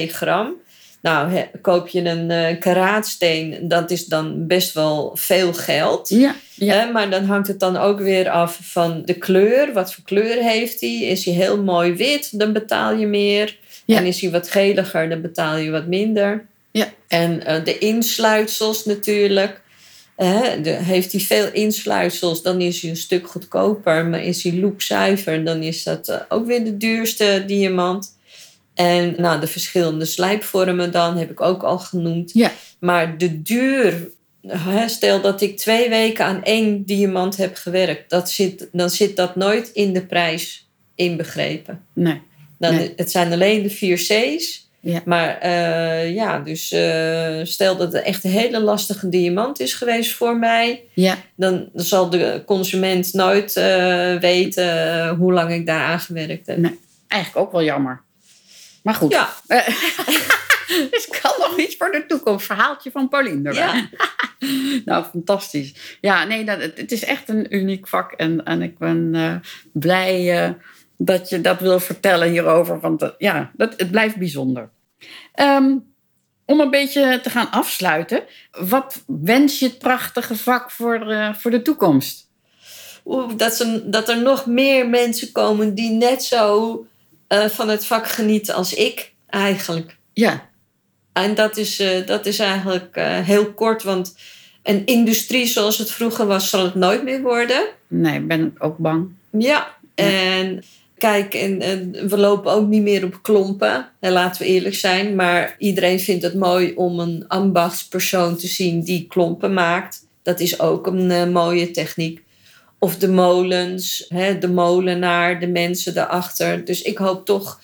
gram. 0.08 0.54
Nou, 1.06 1.44
koop 1.62 1.88
je 1.88 2.02
een 2.02 2.32
eh 2.32 2.60
karaatsteen, 2.60 3.68
dat 3.68 3.92
is 3.92 4.06
dan 4.06 4.48
best 4.48 4.74
wel 4.74 5.12
veel 5.16 5.54
geld. 5.54 6.10
ja, 6.10 6.36
ja, 6.54 6.74
Hè, 6.74 6.92
maar 6.92 7.10
dan 7.10 7.24
hangt 7.24 7.48
het 7.48 7.60
dan 7.60 7.78
ook 7.78 8.00
weer 8.00 8.30
af 8.30 8.60
van 8.62 9.02
de 9.06 9.14
kleur. 9.14 9.74
Wat 9.74 9.94
voor 9.94 10.04
kleur 10.04 10.44
heeft 10.44 10.82
hij? 10.82 10.96
Is 10.96 11.26
hij 11.26 11.34
heel 11.34 11.64
mooi 11.64 11.94
wit, 11.94 12.40
dan 12.40 12.54
betaal 12.54 12.94
je 12.94 13.08
meer. 13.08 13.58
Ja. 13.86 13.98
En 13.98 14.06
is 14.06 14.22
hij 14.22 14.32
wat 14.32 14.50
geliger, 14.50 15.10
dan 15.10 15.22
betaal 15.22 15.58
je 15.58 15.72
wat 15.72 15.88
minder. 15.88 16.46
Ja. 16.72 16.88
En 17.08 17.46
eh, 17.46 17.64
de 17.64 17.78
insluitsels 17.78 18.86
natuurlijk. 18.86 19.62
Hè, 20.16 20.62
de, 20.62 20.70
heeft 20.70 21.12
hij 21.12 21.22
veel 21.22 21.50
insluitsels, 21.52 22.42
dan 22.42 22.62
is 22.62 22.82
hij 22.82 22.90
een 22.90 22.98
stuk 22.98 23.28
goedkoper. 23.28 24.06
Maar 24.06 24.24
is 24.24 24.44
hij 24.44 24.54
loopzuiver, 24.54 25.44
dan 25.44 25.62
is 25.62 25.84
dat 25.84 26.08
eh, 26.08 26.18
ook 26.30 26.46
weer 26.46 26.64
de 26.64 26.78
duurste 26.78 27.44
diamant. 27.48 28.15
En 28.76 29.16
nou, 29.18 29.40
de 29.40 29.48
verschillende 29.48 30.06
slijpvormen 30.06 30.92
dan 30.92 31.18
heb 31.18 31.32
ik 31.32 31.42
ook 31.42 31.64
al 31.64 31.78
genoemd. 31.78 32.32
Ja. 32.34 32.52
Maar 32.80 33.18
de 33.18 33.42
duur, 33.42 34.08
stel 34.88 35.22
dat 35.22 35.42
ik 35.42 35.58
twee 35.58 35.90
weken 35.90 36.26
aan 36.26 36.44
één 36.44 36.84
diamant 36.86 37.38
heb 37.38 37.56
gewerkt, 37.56 38.10
dat 38.10 38.32
zit, 38.32 38.70
dan 38.72 38.90
zit 38.90 39.16
dat 39.16 39.36
nooit 39.36 39.70
in 39.74 39.94
de 39.94 40.06
prijs 40.06 40.70
inbegrepen. 40.96 41.82
Nee. 41.94 42.22
Dan, 42.60 42.76
Nee. 42.76 42.94
Het 42.96 43.12
zijn 43.12 43.32
alleen 43.32 43.64
de 43.64 43.70
vier 43.70 43.98
C's. 43.98 44.64
Ja. 44.80 45.02
Maar 45.06 45.38
eh, 45.38 46.14
ja, 46.14 46.40
dus 46.40 46.72
eh, 46.72 47.40
stel 47.44 47.78
dat 47.78 47.94
het 47.94 48.04
echt 48.04 48.24
een 48.24 48.32
hele 48.32 48.60
lastige 48.60 49.10
diamant 49.10 49.60
is 49.60 49.74
geweest 49.74 50.14
voor 50.14 50.38
mij, 50.38 50.84
Ja. 50.94 51.18
dan 51.36 51.70
zal 51.74 52.10
de 52.10 52.44
consument 52.46 53.14
nooit 53.14 53.56
eh, 53.56 54.16
weten 54.16 55.08
hoe 55.16 55.34
lang 55.34 55.52
ik 55.52 55.66
daar 55.66 55.82
aan 55.86 56.00
gewerkt 56.00 56.48
heb. 56.48 56.58
Nee. 56.58 56.80
Eigenlijk 57.08 57.46
ook 57.46 57.52
wel 57.52 57.64
jammer. 57.64 58.02
Maar 58.86 58.94
goed. 58.94 59.12
Ja, 59.12 59.30
Eh, 59.48 59.68
dus 60.92 61.08
ik 61.08 61.20
kan 61.22 61.32
nog 61.40 61.58
iets 61.58 61.76
voor 61.78 61.92
de 61.92 62.06
toekomst. 62.08 62.46
Verhaaltje 62.46 62.92
van 62.92 63.10
Pauline 63.10 63.50
erbij. 63.50 63.90
ja. 63.90 63.90
Nou, 64.86 65.06
fantastisch. 65.06 65.98
Ja, 66.02 66.24
nee, 66.24 66.46
dat, 66.46 66.62
het, 66.62 66.92
is 66.92 67.04
echt 67.04 67.30
een 67.30 67.56
uniek 67.56 67.88
vak. 67.88 68.12
En, 68.12 68.44
en 68.44 68.62
ik 68.62 68.78
ben 68.78 69.10
eh, 69.14 69.36
blij 69.74 70.44
eh, 70.44 70.52
dat 70.98 71.30
je 71.30 71.42
dat 71.42 71.60
wil 71.60 71.80
vertellen 71.80 72.30
hierover. 72.30 72.80
Want 72.80 73.14
ja, 73.18 73.52
dat, 73.54 73.74
het 73.78 73.92
blijft 73.92 74.16
bijzonder. 74.18 74.70
Ehm, 75.34 75.78
om 76.46 76.60
een 76.60 76.70
beetje 76.70 77.20
te 77.24 77.30
gaan 77.30 77.52
afsluiten. 77.52 78.24
Wat 78.52 79.04
wens 79.08 79.60
je 79.60 79.66
het 79.66 79.80
prachtige 79.80 80.36
vak 80.36 80.72
voor, 80.72 81.34
voor 81.38 81.52
de 81.52 81.62
toekomst? 81.62 82.30
Oeh, 83.06 83.32
dat, 83.38 83.56
ze, 83.56 83.90
dat 83.90 84.10
er 84.10 84.22
nog 84.22 84.46
meer 84.46 84.90
mensen 84.90 85.32
komen 85.32 85.76
die 85.76 85.92
net 85.92 86.24
zo 86.24 86.86
eh, 87.28 87.46
van 87.46 87.70
het 87.70 87.86
vak 87.86 88.08
genieten 88.08 88.56
als 88.56 88.74
ik 88.74 89.14
eigenlijk. 89.30 89.98
Ja, 90.14 90.50
En 91.14 91.36
dat 91.36 91.58
is, 91.58 91.80
eh, 91.80 92.06
dat 92.06 92.26
is 92.26 92.40
eigenlijk 92.40 92.96
eh, 92.96 93.20
heel 93.20 93.54
kort, 93.54 93.84
want 93.84 94.16
een 94.64 94.86
industrie 94.86 95.46
zoals 95.46 95.78
het 95.78 95.92
vroeger 95.92 96.26
was, 96.26 96.50
zal 96.50 96.64
het 96.64 96.76
nooit 96.76 97.04
meer 97.04 97.22
worden. 97.22 97.66
nee, 97.88 98.20
ik 98.20 98.28
ben 98.28 98.56
ook 98.60 98.78
bang. 98.78 99.08
Ja, 99.38 99.76
en 99.96 100.64
kijk, 100.98 101.34
en, 101.34 101.62
en 101.62 102.10
we 102.10 102.18
lopen 102.18 102.52
ook 102.52 102.68
niet 102.68 102.82
meer 102.82 103.06
op 103.06 103.20
klompen, 103.22 103.90
hè, 104.00 104.12
laten 104.12 104.42
we 104.42 104.48
eerlijk 104.48 104.76
zijn. 104.76 105.16
Maar 105.16 105.56
iedereen 105.58 106.00
vindt 106.00 106.24
het 106.24 106.34
mooi 106.34 106.74
om 106.76 107.00
een 107.00 107.26
ambachtspersoon 107.28 108.38
te 108.38 108.48
zien 108.48 108.84
die 108.84 109.08
klompen 109.08 109.54
maakt. 109.54 110.08
Dat 110.24 110.40
is 110.40 110.60
ook 110.60 110.88
een 110.88 111.32
mooie 111.32 111.72
techniek. 111.72 112.25
Of 112.86 112.98
de 112.98 113.08
molens, 113.08 114.06
hè, 114.08 114.38
de 114.38 114.48
molenaar, 114.48 115.40
de 115.40 115.48
mensen 115.48 115.94
daarachter. 115.94 116.66
Dus 116.66 116.82
ik 116.82 116.98
hoop 116.98 117.26
toch 117.26 117.62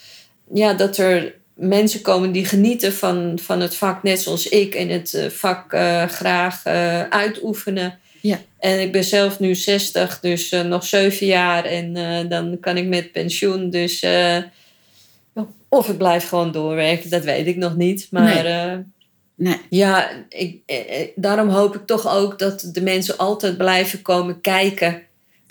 ja, 0.53 0.73
dat 0.73 0.97
er 0.97 1.35
mensen 1.53 2.01
komen 2.01 2.31
die 2.31 2.45
genieten 2.45 2.93
van, 2.93 3.39
van 3.41 3.59
het 3.59 3.75
vak, 3.75 4.03
net 4.03 4.21
zoals 4.21 4.47
ik, 4.47 4.75
en 4.75 4.89
het 4.89 5.13
eh, 5.13 5.29
vak 5.29 5.73
eh, 5.73 6.05
graag 6.05 6.65
eh, 6.65 7.01
uitoefenen. 7.01 7.99
Ja. 8.21 8.41
En 8.59 8.81
ik 8.81 8.91
ben 8.91 9.03
zelf 9.03 9.39
nu 9.39 9.55
60, 9.55 10.19
dus 10.19 10.49
nog 10.49 10.85
zeven 10.85 11.27
jaar 11.27 11.65
en 11.65 11.93
dan 12.29 12.57
kan 12.59 12.77
ik 12.77 12.87
met 12.87 13.11
pensioen. 13.11 13.69
Dus 13.69 14.05
of 15.69 15.89
ik 15.89 15.97
blijf 15.97 16.27
gewoon 16.27 16.51
doorwerken, 16.51 17.09
dat 17.09 17.23
weet 17.23 17.47
ik 17.47 17.55
nog 17.55 17.75
niet. 17.75 18.07
Maar 18.11 18.43
Nee. 18.43 18.83
Nee, 19.35 19.57
ja, 19.69 20.09
ik, 20.29 20.61
daarom 21.15 21.49
hoop 21.49 21.75
ik 21.75 21.85
toch 21.85 22.15
ook 22.15 22.39
dat 22.39 22.69
de 22.71 22.81
mensen 22.81 23.17
altijd 23.17 23.57
blijven 23.57 24.01
komen 24.01 24.41
kijken 24.41 25.01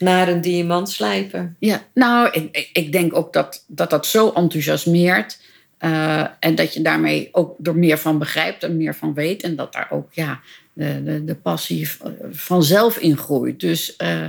naar 0.01 0.29
een 0.29 0.41
diamantslijper. 0.41 1.55
Ja, 1.59 1.83
nou, 1.95 2.29
ik, 2.33 2.71
ik- 2.73 2.93
denk 2.93 3.17
ook 3.17 3.33
dat 3.33 3.65
dat, 3.67 3.91
dat 3.91 4.07
zo 4.07 4.31
enthousiasmeert. 4.33 5.39
eh, 5.79 6.27
en 6.41 6.55
dat 6.55 6.75
je 6.75 6.83
daarmee 6.83 7.29
ook 7.33 7.57
er 7.63 7.77
meer 7.77 7.99
van 7.99 8.19
begrijpt 8.19 8.63
en 8.63 8.77
meer 8.77 8.95
van 8.95 9.15
weet. 9.15 9.43
En 9.43 9.57
dat 9.57 9.73
daar 9.73 9.87
ook 9.91 10.09
ja, 10.13 10.41
de, 10.73 11.03
de, 11.05 11.25
de 11.25 11.35
passie 11.35 11.89
vanzelf 12.31 12.97
in 12.99 13.17
groeit. 13.17 13.61
Dus 13.61 13.97
eh, 13.97 14.23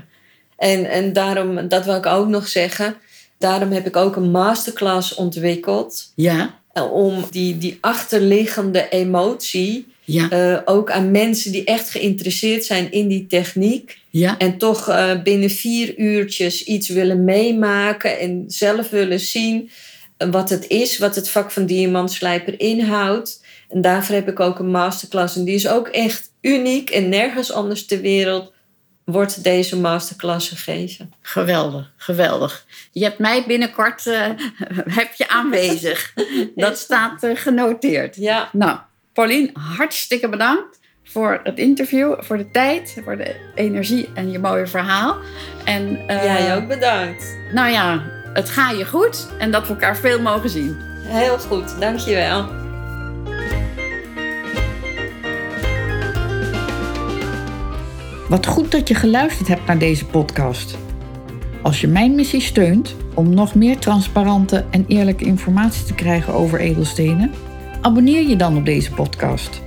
En, 0.58 0.90
en 0.90 1.14
daarom, 1.14 1.68
dat 1.68 1.86
wil 1.86 1.96
ik 1.96 2.06
ook 2.06 2.28
nog 2.28 2.48
zeggen, 2.48 2.96
daarom 3.38 3.72
heb 3.72 3.86
ik 3.86 3.96
ook 3.96 4.16
een 4.16 4.32
masterclass 4.32 5.16
ontwikkeld. 5.16 6.12
ja, 6.16 6.60
eh, 6.74 6.94
Om 6.94 7.26
die, 7.30 7.58
die 7.58 7.78
achterliggende 7.82 8.90
emotie 8.90 9.91
ja, 10.04 10.30
eh, 10.30 10.60
ook 10.66 10.92
aan 10.92 11.12
mensen 11.12 11.52
die 11.52 11.64
echt 11.64 11.90
geïnteresseerd 11.90 12.66
zijn 12.66 12.92
in 12.92 13.08
die 13.08 13.28
techniek. 13.28 14.00
ja, 14.10 14.38
En 14.38 14.58
toch 14.58 14.90
eh, 14.90 15.22
binnen 15.22 15.50
vier 15.50 15.98
uurtjes 15.98 16.64
iets 16.64 16.90
willen 16.90 17.24
meemaken 17.24 18.20
en 18.20 18.44
zelf 18.48 18.90
willen 18.90 19.20
zien 19.20 19.70
eh, 20.18 20.30
wat 20.30 20.50
het 20.50 20.68
is, 20.68 20.98
wat 20.98 21.16
het 21.16 21.30
vak 21.30 21.52
van 21.52 21.66
diamantslijper 21.66 22.60
inhoudt. 22.60 23.44
En 23.70 23.82
daarvoor 23.82 24.16
heb 24.16 24.28
ik 24.28 24.40
ook 24.40 24.60
een 24.60 24.72
masterclass. 24.72 25.36
En 25.36 25.44
die 25.44 25.56
is 25.56 25.68
ook 25.68 25.88
echt 25.88 26.32
uniek 26.42 26.90
en 26.90 27.10
nergens 27.10 27.52
anders 27.52 27.86
ter 27.86 28.02
wereld 28.02 28.52
wordt 29.04 29.44
deze 29.44 29.78
masterclass 29.78 30.50
gegeven. 30.50 31.14
geweldig, 31.22 31.92
geweldig. 31.98 32.66
Je 32.92 33.04
hebt 33.04 33.20
mij 33.20 33.44
binnenkort 33.48 34.04
heb 35.00 35.14
je 35.16 35.28
aanwezig. 35.28 36.14
Dat 36.56 36.78
staat 36.78 37.28
genoteerd. 37.34 38.16
Ja, 38.16 38.50
Nou, 38.52 38.80
Paulien, 39.14 39.50
hartstikke 39.54 40.30
bedankt 40.30 40.80
voor 41.04 41.40
het 41.44 41.58
interview, 41.58 42.16
voor 42.20 42.38
de 42.38 42.52
tijd, 42.52 43.02
voor 43.04 43.18
de 43.18 43.36
energie 43.56 44.10
en 44.14 44.32
je 44.32 44.40
mooie 44.40 44.68
verhaal. 44.68 45.18
En, 45.66 46.08
eh, 46.08 46.24
jij 46.24 46.56
ook 46.56 46.68
bedankt. 46.68 47.38
Nou 47.54 47.72
ja, 47.72 48.04
het 48.34 48.50
gaat 48.50 48.78
je 48.78 48.86
goed 48.86 49.28
en 49.40 49.52
dat 49.52 49.68
we 49.68 49.74
elkaar 49.74 49.98
veel 49.98 50.22
mogen 50.22 50.50
zien. 50.50 50.76
Heel 51.04 51.40
goed, 51.40 51.80
dankjewel. 51.80 52.46
Wat 58.30 58.46
goed 58.46 58.72
dat 58.72 58.88
je 58.88 58.96
geluisterd 58.96 59.48
hebt 59.48 59.66
naar 59.66 59.78
deze 59.78 60.06
podcast. 60.06 60.78
Als 61.62 61.82
je 61.82 61.88
mijn 61.88 62.16
missie 62.16 62.42
steunt 62.42 62.96
om 63.14 63.34
nog 63.34 63.56
meer 63.56 63.78
transparante 63.78 64.66
en 64.70 64.86
eerlijke 64.88 65.26
informatie 65.26 65.86
te 65.86 65.94
krijgen 65.94 66.34
over 66.34 66.60
edelstenen, 66.60 67.32
abonneer 67.82 68.30
je 68.30 68.36
dan 68.36 68.58
op 68.58 68.66
deze 68.66 68.92
podcast. 68.92 69.62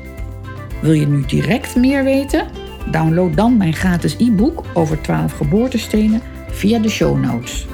Wil 0.81 0.92
je 0.92 1.07
nu 1.07 1.24
direct 1.27 1.77
meer 1.77 2.05
weten? 2.05 2.46
Download 2.90 3.37
dan 3.37 3.57
mijn 3.57 3.72
gratis 3.72 4.16
e-book 4.16 4.64
over 4.74 5.00
12 5.00 5.33
geboortestenen 5.33 6.20
via 6.50 6.79
de 6.79 6.88
show 6.88 7.18
notes. 7.24 7.66